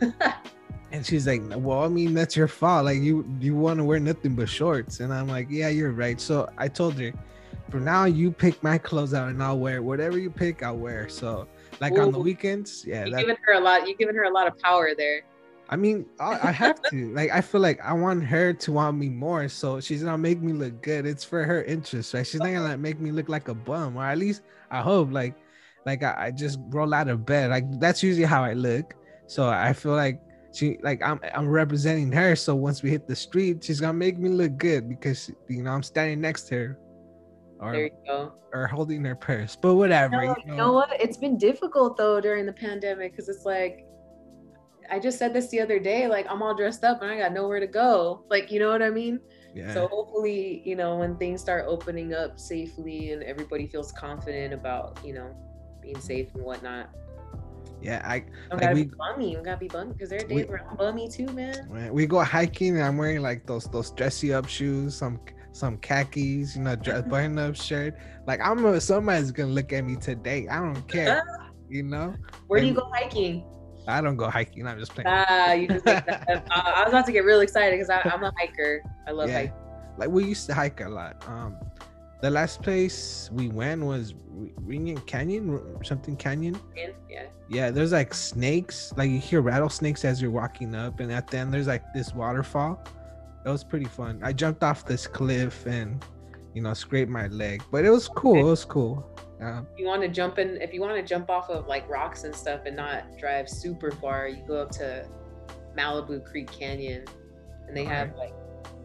[0.92, 2.84] and she's like, well, I mean that's your fault.
[2.84, 6.20] Like you you want to wear nothing but shorts, and I'm like, yeah, you're right.
[6.20, 7.12] So I told her,
[7.70, 10.62] from now you pick my clothes out and I'll wear whatever you pick.
[10.62, 11.08] I'll wear.
[11.08, 11.48] So
[11.80, 13.86] like on the weekends, yeah, You're that, giving her a lot.
[13.86, 15.22] You're giving her a lot of power there.
[15.68, 17.12] I mean, I, I have to.
[17.14, 20.40] Like, I feel like I want her to want me more, so she's gonna make
[20.40, 21.06] me look good.
[21.06, 22.26] It's for her interest, right?
[22.26, 25.10] She's not gonna like, make me look like a bum, or at least I hope.
[25.12, 25.34] Like,
[25.86, 27.50] like I, I just roll out of bed.
[27.50, 28.94] Like that's usually how I look.
[29.26, 30.20] So I feel like
[30.52, 32.36] she, like I'm, I'm representing her.
[32.36, 35.70] So once we hit the street, she's gonna make me look good because you know
[35.70, 36.78] I'm standing next to her.
[37.60, 38.32] Or There you go.
[38.52, 39.56] or holding their purse.
[39.56, 40.16] But whatever.
[40.24, 40.90] No, you know what?
[41.00, 43.86] It's been difficult though during the pandemic because it's like
[44.90, 46.08] I just said this the other day.
[46.08, 48.24] Like I'm all dressed up and I got nowhere to go.
[48.28, 49.20] Like you know what I mean?
[49.54, 49.72] Yeah.
[49.72, 54.98] So hopefully, you know, when things start opening up safely and everybody feels confident about,
[55.04, 55.30] you know,
[55.80, 56.90] being safe and whatnot.
[57.80, 59.36] yeah, I Don't Like, gotta we- be bummy.
[59.36, 61.68] We gotta be bummy because there are We- days where I'm bummy too, man.
[61.92, 65.20] we go hiking and I'm wearing like those those dressy up shoes, some
[65.54, 67.94] some khakis, you know, dress button up shirt.
[68.26, 70.48] Like I'm a, somebody's gonna look at me today.
[70.48, 71.22] I don't care.
[71.68, 72.14] You know,
[72.48, 73.44] Where do you go hiking?
[73.86, 74.66] I don't go hiking.
[74.66, 75.06] I'm just playing.
[75.08, 76.26] Ah, you just make that.
[76.50, 78.82] Uh, I was about to get real excited because I'm a hiker.
[79.06, 79.38] I love Yeah.
[79.40, 79.52] hiking.
[79.96, 81.24] like we used to hike a lot.
[81.28, 81.56] Um,
[82.20, 84.14] the last place we went was
[84.62, 86.58] Reunion Canyon, or something Canyon.
[86.76, 87.26] Yeah.
[87.48, 88.92] Yeah, there's like snakes.
[88.96, 92.12] Like you hear rattlesnakes as you're walking up, and at the end there's like this
[92.14, 92.82] waterfall.
[93.44, 94.20] It was pretty fun.
[94.22, 96.04] I jumped off this cliff and
[96.54, 98.36] you know scraped my leg, but it was cool.
[98.36, 99.06] It was cool.
[99.40, 101.88] Um, If you want to jump in, if you want to jump off of like
[101.88, 105.06] rocks and stuff and not drive super far, you go up to
[105.76, 107.04] Malibu Creek Canyon,
[107.66, 108.32] and they have like,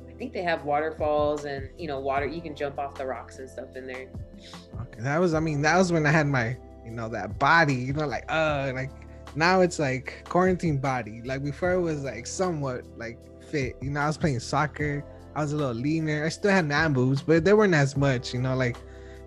[0.09, 2.25] I think they have waterfalls and you know water.
[2.25, 4.09] You can jump off the rocks and stuff in there.
[4.81, 5.33] okay, that was.
[5.33, 7.75] I mean, that was when I had my you know that body.
[7.75, 8.91] You know, like uh, like
[9.35, 11.21] now it's like quarantine body.
[11.23, 13.19] Like before it was like somewhat like
[13.49, 13.75] fit.
[13.81, 15.03] You know, I was playing soccer.
[15.35, 16.25] I was a little leaner.
[16.25, 18.33] I still had man boobs, but they weren't as much.
[18.33, 18.77] You know, like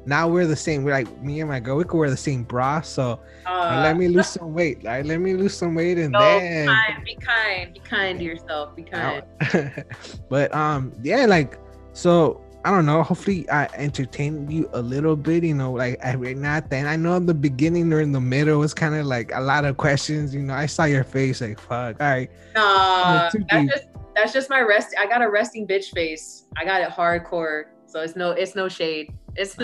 [0.04, 0.82] now we're the same.
[0.84, 1.76] We're like me and my girl.
[1.76, 2.80] We could wear the same bra.
[2.80, 4.82] So Uh, let me lose some weight.
[4.82, 6.66] Like let me lose some weight and no, then.
[6.66, 8.74] be kind, be kind, be kind to yourself.
[8.76, 9.22] Be kind.
[10.28, 11.58] but um, yeah, like
[11.92, 12.40] so.
[12.64, 13.02] I don't know.
[13.02, 15.42] Hopefully, I entertained you a little bit.
[15.42, 16.60] You know, like I right now.
[16.60, 19.64] Then I know the beginning or in the middle was kind of like a lot
[19.64, 20.32] of questions.
[20.32, 23.70] You know, I saw your face like, "Fuck." All right, Nah, too that's deep.
[23.72, 24.94] just that's just my rest.
[24.98, 26.44] I got a resting bitch face.
[26.56, 29.12] I got it hardcore, so it's no it's no shade.
[29.36, 29.56] It's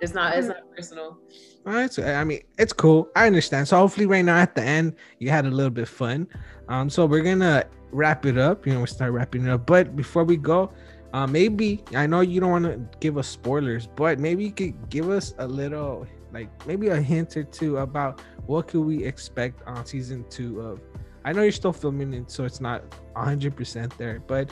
[0.00, 1.18] it's not it's not personal.
[1.66, 3.08] All right, so I mean, it's cool.
[3.14, 3.68] I understand.
[3.68, 6.26] So hopefully, right now at the end, you had a little bit fun.
[6.68, 8.66] Um, so we're gonna wrap it up.
[8.66, 9.66] You know, we start wrapping it up.
[9.66, 10.72] But before we go,
[11.12, 14.88] uh, maybe I know you don't want to give us spoilers, but maybe you could
[14.90, 19.62] give us a little, like maybe a hint or two about what could we expect
[19.66, 20.80] on season two of.
[21.28, 22.82] I know you're still filming it, so it's not
[23.14, 24.50] 100% there, but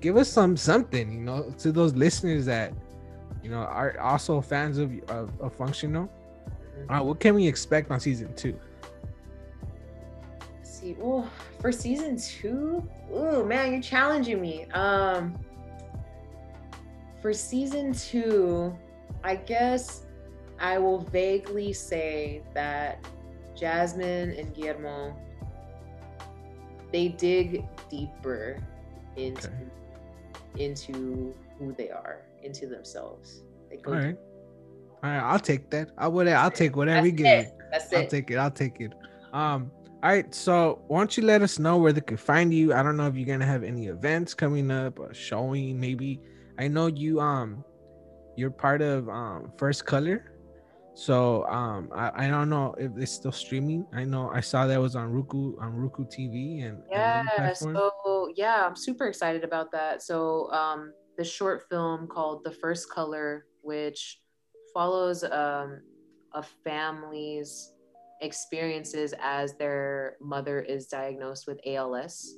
[0.00, 2.72] give us some something, you know, to those listeners that
[3.42, 6.08] you know are also fans of of, of Functional.
[6.88, 8.56] Uh, what can we expect on season two?
[10.56, 11.28] Let's see, well,
[11.60, 14.66] for season two, oh man, you're challenging me.
[14.66, 15.36] Um,
[17.20, 18.72] for season two,
[19.24, 20.06] I guess
[20.60, 23.04] I will vaguely say that
[23.56, 25.16] Jasmine and Guillermo
[26.94, 28.62] they dig deeper
[29.16, 30.64] into Okay.
[30.64, 33.42] into who they are, into themselves.
[33.68, 34.16] They go All right,
[35.02, 35.90] all right, I'll take that.
[35.98, 36.28] I would.
[36.28, 37.38] I'll take whatever That's you give.
[37.46, 37.52] it.
[37.72, 38.10] That's I'll it.
[38.10, 38.36] take it.
[38.36, 38.92] I'll take it.
[39.32, 39.72] Um.
[40.04, 40.32] All right.
[40.32, 42.72] So why don't you let us know where they could find you?
[42.72, 46.20] I don't know if you're gonna have any events coming up, or showing maybe.
[46.60, 47.20] I know you.
[47.20, 47.64] Um,
[48.36, 50.30] you're part of um First Color.
[50.94, 53.84] So um, I, I don't know if it's still streaming.
[53.92, 58.64] I know I saw that was on Roku on Roku TV and Yeah, so yeah,
[58.64, 60.02] I'm super excited about that.
[60.02, 64.20] So um the short film called The First Color, which
[64.72, 65.80] follows um
[66.32, 67.72] a family's
[68.20, 72.36] experiences as their mother is diagnosed with ALS.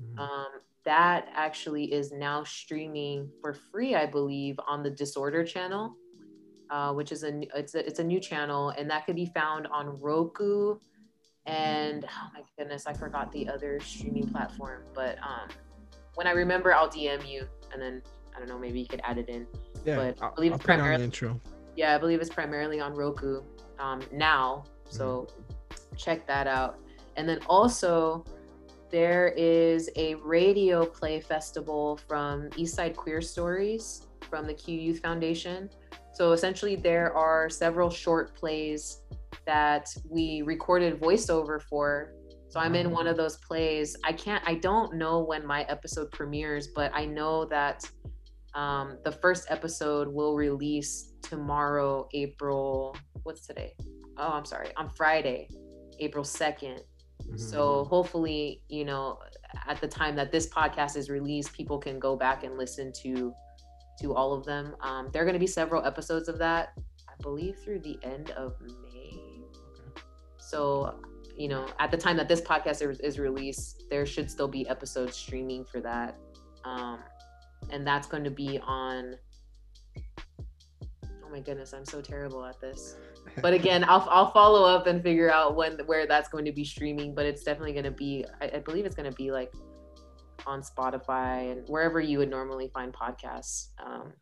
[0.00, 0.18] Mhm.
[0.20, 0.48] Um
[0.84, 5.96] that actually is now streaming for free, I believe, on the Disorder channel.
[6.68, 9.68] Uh, which is a it's a it's a new channel and that could be found
[9.68, 10.76] on Roku
[11.46, 14.82] and oh my goodness, I forgot the other streaming platform.
[14.94, 15.48] But um,
[16.14, 18.02] when I remember, I'll DM you, and then
[18.34, 19.46] I don't know, maybe you could add it in.
[19.84, 21.40] yeah, but I I'll, believe I'll it's primarily- intro.
[21.76, 23.42] Yeah, I believe it's primarily on Roku
[23.78, 25.28] um, now, so
[25.94, 26.78] check that out.
[27.16, 28.24] And then also,
[28.90, 35.68] there is a radio play festival from Eastside Queer Stories from the Q Youth Foundation.
[36.16, 39.02] So essentially, there are several short plays
[39.44, 42.14] that we recorded voiceover for.
[42.48, 43.94] So I'm in one of those plays.
[44.02, 47.84] I can't, I don't know when my episode premieres, but I know that
[48.54, 53.74] um, the first episode will release tomorrow, April, what's today?
[54.16, 55.50] Oh, I'm sorry, on Friday,
[56.00, 56.80] April 2nd.
[57.26, 57.38] Mhm.
[57.38, 59.18] So hopefully, you know,
[59.68, 63.34] at the time that this podcast is released, people can go back and listen to
[64.00, 64.74] to all of them.
[64.80, 66.72] Um, there are going to be several episodes of that,
[67.08, 69.20] I believe, through the end of May.
[70.38, 71.00] So,
[71.36, 74.68] you know, at the time that this podcast is, is released, there should still be
[74.68, 76.16] episodes streaming for that,
[76.64, 77.00] um,
[77.70, 79.16] and that's going to be on
[81.26, 82.96] Oh my goodness, I'm so terrible at this.
[83.42, 86.64] But again, I'll I'll follow up and figure out when where that's going to be
[86.64, 87.14] streaming.
[87.14, 88.24] But it's definitely going to be.
[88.40, 89.52] I, I believe it's going to be like
[90.46, 93.68] on Spotify and wherever you would normally find podcasts.
[93.84, 94.12] Um,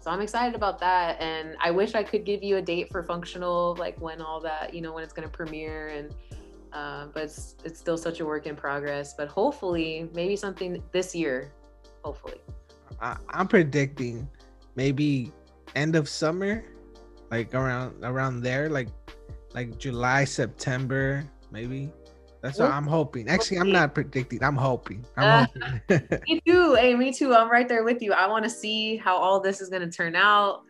[0.00, 3.04] so I'm excited about that, and I wish I could give you a date for
[3.04, 6.14] functional, like when all that, you know, when it's going to premiere, and
[6.72, 9.14] uh, but it's it's still such a work in progress.
[9.14, 11.52] But hopefully, maybe something this year.
[12.02, 12.40] Hopefully,
[13.00, 14.28] I, I'm predicting
[14.74, 15.30] maybe
[15.76, 16.64] end of summer,
[17.30, 18.88] like around around there, like
[19.54, 21.92] like July September maybe.
[22.42, 23.28] That's what I'm hoping.
[23.28, 24.42] Actually, I'm not predicting.
[24.42, 25.04] I'm hoping.
[25.16, 26.18] I'm uh, hoping.
[26.28, 26.74] me too.
[26.74, 27.34] Hey, me too.
[27.34, 28.12] I'm right there with you.
[28.12, 30.62] I want to see how all this is going to turn out.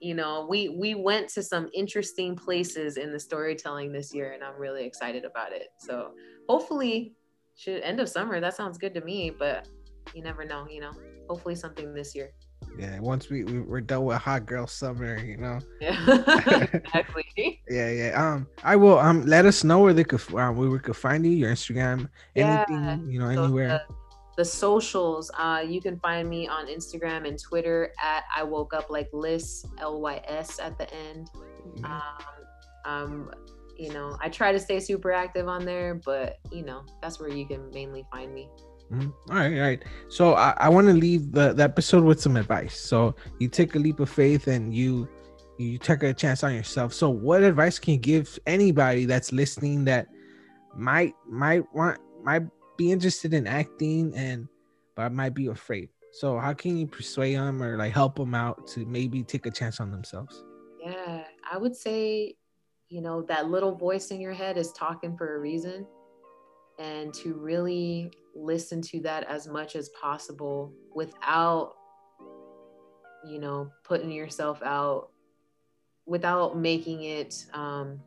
[0.00, 4.42] You know, we we went to some interesting places in the storytelling this year, and
[4.42, 5.68] I'm really excited about it.
[5.78, 6.12] So
[6.48, 7.12] hopefully,
[7.56, 8.40] should end of summer.
[8.40, 9.30] That sounds good to me.
[9.30, 9.68] But
[10.14, 10.66] you never know.
[10.70, 10.92] You know,
[11.28, 12.32] hopefully something this year
[12.78, 15.58] yeah once we, we we're done with hot girl summer you know?
[15.80, 16.66] Yeah.
[16.72, 17.60] Exactly.
[17.68, 20.78] Yeah yeah um i will um let us know where they could um, where we
[20.78, 22.64] could find you your instagram yeah.
[22.68, 23.68] anything you know so anywhere.
[23.68, 23.94] the,
[24.36, 28.90] the, socials uh you can find me on instagram and twitter at i woke up
[28.90, 31.28] like lys l-y-s at the end.
[31.84, 32.02] Um
[32.84, 33.30] um
[33.76, 37.30] you know i try to stay super active on there but you know that's where
[37.30, 38.48] you can mainly find me
[38.92, 39.30] Mm-hmm.
[39.30, 39.84] All right, all right.
[40.08, 42.78] So I, I want to leave the, the episode with some advice.
[42.78, 45.08] So you take a leap of faith and you
[45.58, 46.94] you take a chance on yourself.
[46.94, 50.06] So what advice can you give anybody that's listening that
[50.74, 52.44] might might want might
[52.76, 54.48] be interested in acting and
[54.94, 55.90] but might be afraid?
[56.12, 59.50] So how can you persuade them or like help them out to maybe take a
[59.50, 60.42] chance on themselves?
[60.82, 62.36] Yeah, I would say,
[62.88, 65.86] you know, that little voice in your head is talking for a reason
[66.78, 71.72] and to really listen to that as much as possible without
[73.26, 75.10] you know putting yourself out
[76.06, 78.00] without making it um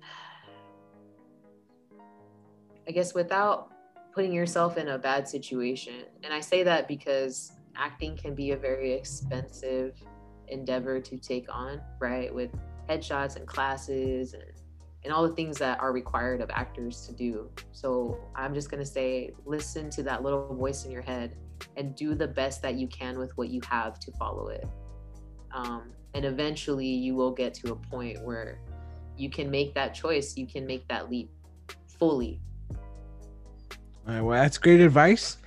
[2.88, 3.70] i guess without
[4.12, 6.04] putting yourself in a bad situation.
[6.24, 9.94] And i say that because acting can be a very expensive
[10.48, 12.50] endeavor to take on right with
[12.88, 14.42] headshots and classes and
[15.04, 17.50] and all the things that are required of actors to do.
[17.72, 21.36] So I'm just going to say listen to that little voice in your head
[21.76, 24.66] and do the best that you can with what you have to follow it.
[25.52, 28.60] Um, and eventually you will get to a point where
[29.16, 31.30] you can make that choice, you can make that leap
[31.98, 32.40] fully.
[34.06, 35.38] All right, well, that's great advice.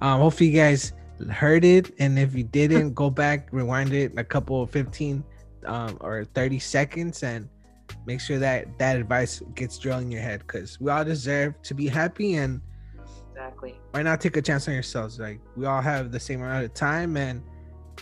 [0.00, 0.92] Um, hopefully, you guys
[1.30, 1.94] heard it.
[1.98, 5.22] And if you didn't, go back, rewind it a couple of 15
[5.66, 7.48] um, or 30 seconds and
[8.06, 11.74] make sure that that advice gets drilled in your head because we all deserve to
[11.74, 12.60] be happy and
[13.30, 13.78] exactly.
[13.92, 15.18] why not take a chance on yourselves?
[15.18, 17.42] Like we all have the same amount of time and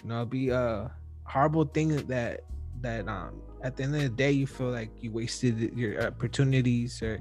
[0.03, 0.90] you know be a
[1.24, 2.40] horrible thing that
[2.80, 7.03] that um at the end of the day you feel like you wasted your opportunities
[7.03, 7.20] or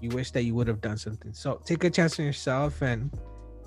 [0.00, 1.32] you wish that you would have done something.
[1.32, 3.10] So take a chance on yourself and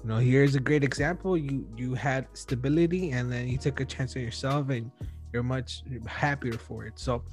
[0.01, 1.37] you know here's a great example.
[1.37, 4.91] You you had stability and then you took a chance on yourself and
[5.33, 6.97] you're much happier for it.
[6.97, 7.23] So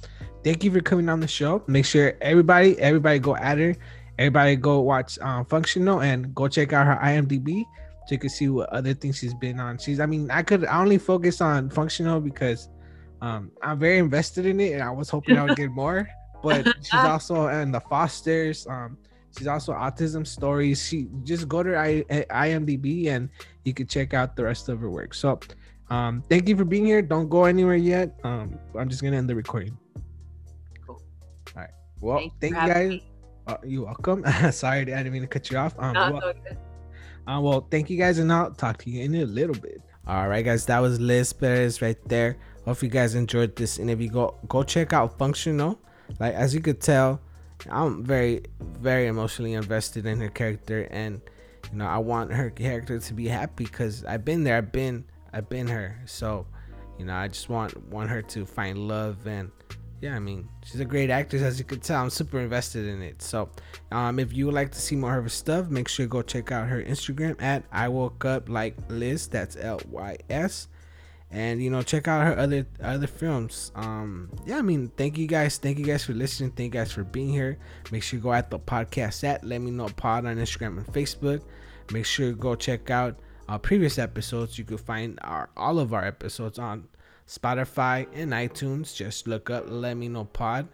[0.43, 1.63] thank you for coming on the show.
[1.67, 3.75] Make sure everybody, everybody go at her.
[4.19, 7.63] Everybody go watch um, Functional and go check out her IMDb
[8.07, 9.77] so you can see what other things she's been on.
[9.77, 12.69] She's, I mean, I could I only focus on Functional because
[13.21, 16.07] um, I'm very invested in it and I was hoping I would get more.
[16.41, 18.65] But she's also in the Fosters.
[18.67, 18.97] Um,
[19.37, 20.83] she's also Autism Stories.
[20.83, 23.29] She just go to I, IMDb and
[23.65, 25.13] you can check out the rest of her work.
[25.13, 25.39] So
[25.89, 27.01] um, thank you for being here.
[27.01, 28.19] Don't go anywhere yet.
[28.23, 29.77] Um, I'm just gonna end the recording.
[30.85, 31.01] Cool.
[31.55, 31.69] All right.
[32.01, 33.01] Well, Thanks thank you guys.
[33.47, 34.23] Uh, you're welcome.
[34.51, 35.73] Sorry, I didn't mean to cut you off.
[35.79, 36.33] Um, no, well,
[37.27, 39.81] uh, well, thank you guys, and I'll talk to you in a little bit.
[40.05, 42.37] All right, guys, that was Lys Perez right there.
[42.65, 44.09] Hope you guys enjoyed this interview.
[44.09, 45.79] Go go check out Functional.
[46.19, 47.21] Like as you could tell,
[47.69, 51.21] I'm very very emotionally invested in her character, and
[51.71, 54.57] you know I want her character to be happy because I've been there.
[54.57, 55.99] I've been I've been her.
[56.05, 56.45] So,
[56.97, 59.51] you know, I just want want her to find love and
[59.99, 62.03] yeah, I mean, she's a great actress as you can tell.
[62.03, 63.21] I'm super invested in it.
[63.21, 63.49] So,
[63.91, 66.21] um, if you would like to see more of her stuff, make sure to go
[66.21, 69.27] check out her Instagram at I woke up like Lys.
[69.27, 70.67] That's L Y S.
[71.31, 73.71] And you know, check out her other other films.
[73.75, 75.57] Um, yeah, I mean, thank you guys.
[75.57, 76.51] Thank you guys for listening.
[76.51, 77.57] Thank you guys for being here.
[77.91, 80.87] Make sure you go at the podcast at Let Me Know Pod on Instagram and
[80.87, 81.41] Facebook.
[81.91, 83.19] Make sure you go check out
[83.55, 84.57] previous episodes.
[84.57, 86.87] You can find our all of our episodes on
[87.27, 88.95] Spotify and iTunes.
[88.95, 90.67] Just look up Let Me Know Pod,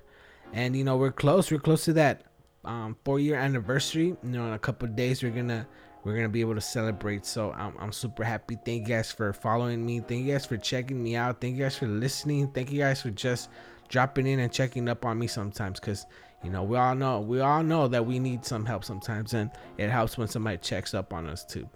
[0.52, 1.52] and you know we're close.
[1.52, 2.26] We're close to that
[2.66, 4.08] um, four year anniversary.
[4.08, 5.68] You know, in a couple days we're gonna
[6.04, 7.26] we're gonna be able to celebrate.
[7.26, 8.58] So I'm, I'm super happy.
[8.66, 10.00] Thank you guys for following me.
[10.00, 11.42] Thank you guys for checking me out.
[11.42, 12.50] Thank you guys for listening.
[12.52, 13.50] Thank you guys for just
[13.90, 15.80] dropping in and checking up on me sometimes.
[15.80, 16.06] Cause
[16.44, 19.52] you know we all know we all know that we need some help sometimes, and
[19.78, 21.70] it helps when somebody checks up on us too.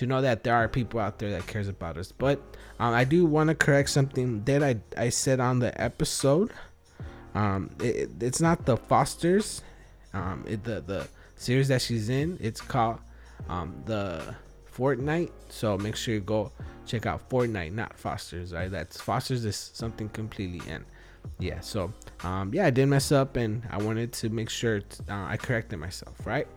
[0.00, 2.10] To know that there are people out there that cares about us.
[2.10, 2.40] But
[2.78, 6.54] um, I do want to correct something that I I said on the episode.
[7.34, 9.60] Um, it, it's not the Fosters.
[10.14, 12.38] Um, it, the the series that she's in.
[12.40, 12.98] It's called
[13.50, 14.34] um, the
[14.74, 15.32] Fortnite.
[15.50, 16.50] So make sure you go
[16.86, 18.54] check out Fortnite, not Foster's.
[18.54, 20.82] Right, that's Foster's is something completely in.
[21.38, 21.92] Yeah, so
[22.24, 25.36] um, yeah, I did mess up, and I wanted to make sure t- uh, I
[25.36, 26.26] corrected myself.
[26.26, 26.48] Right.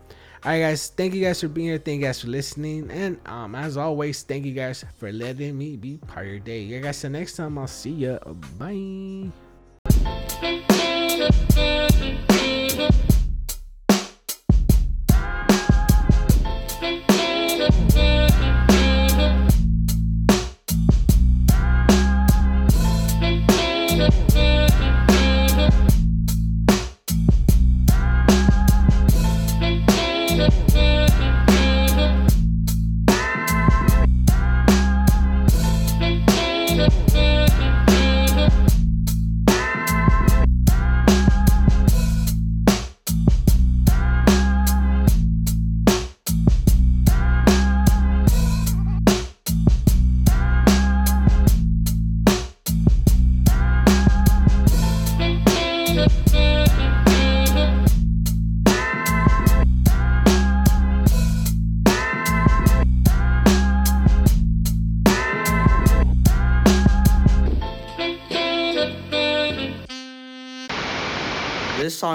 [0.43, 0.89] All right, guys.
[0.89, 1.77] Thank you guys for being here.
[1.77, 5.77] Thank you guys for listening, and um, as always, thank you guys for letting me
[5.77, 6.63] be part of your day.
[6.63, 6.97] Yeah, guys.
[6.97, 8.19] So next time, I'll see ya.
[8.59, 9.31] Bye.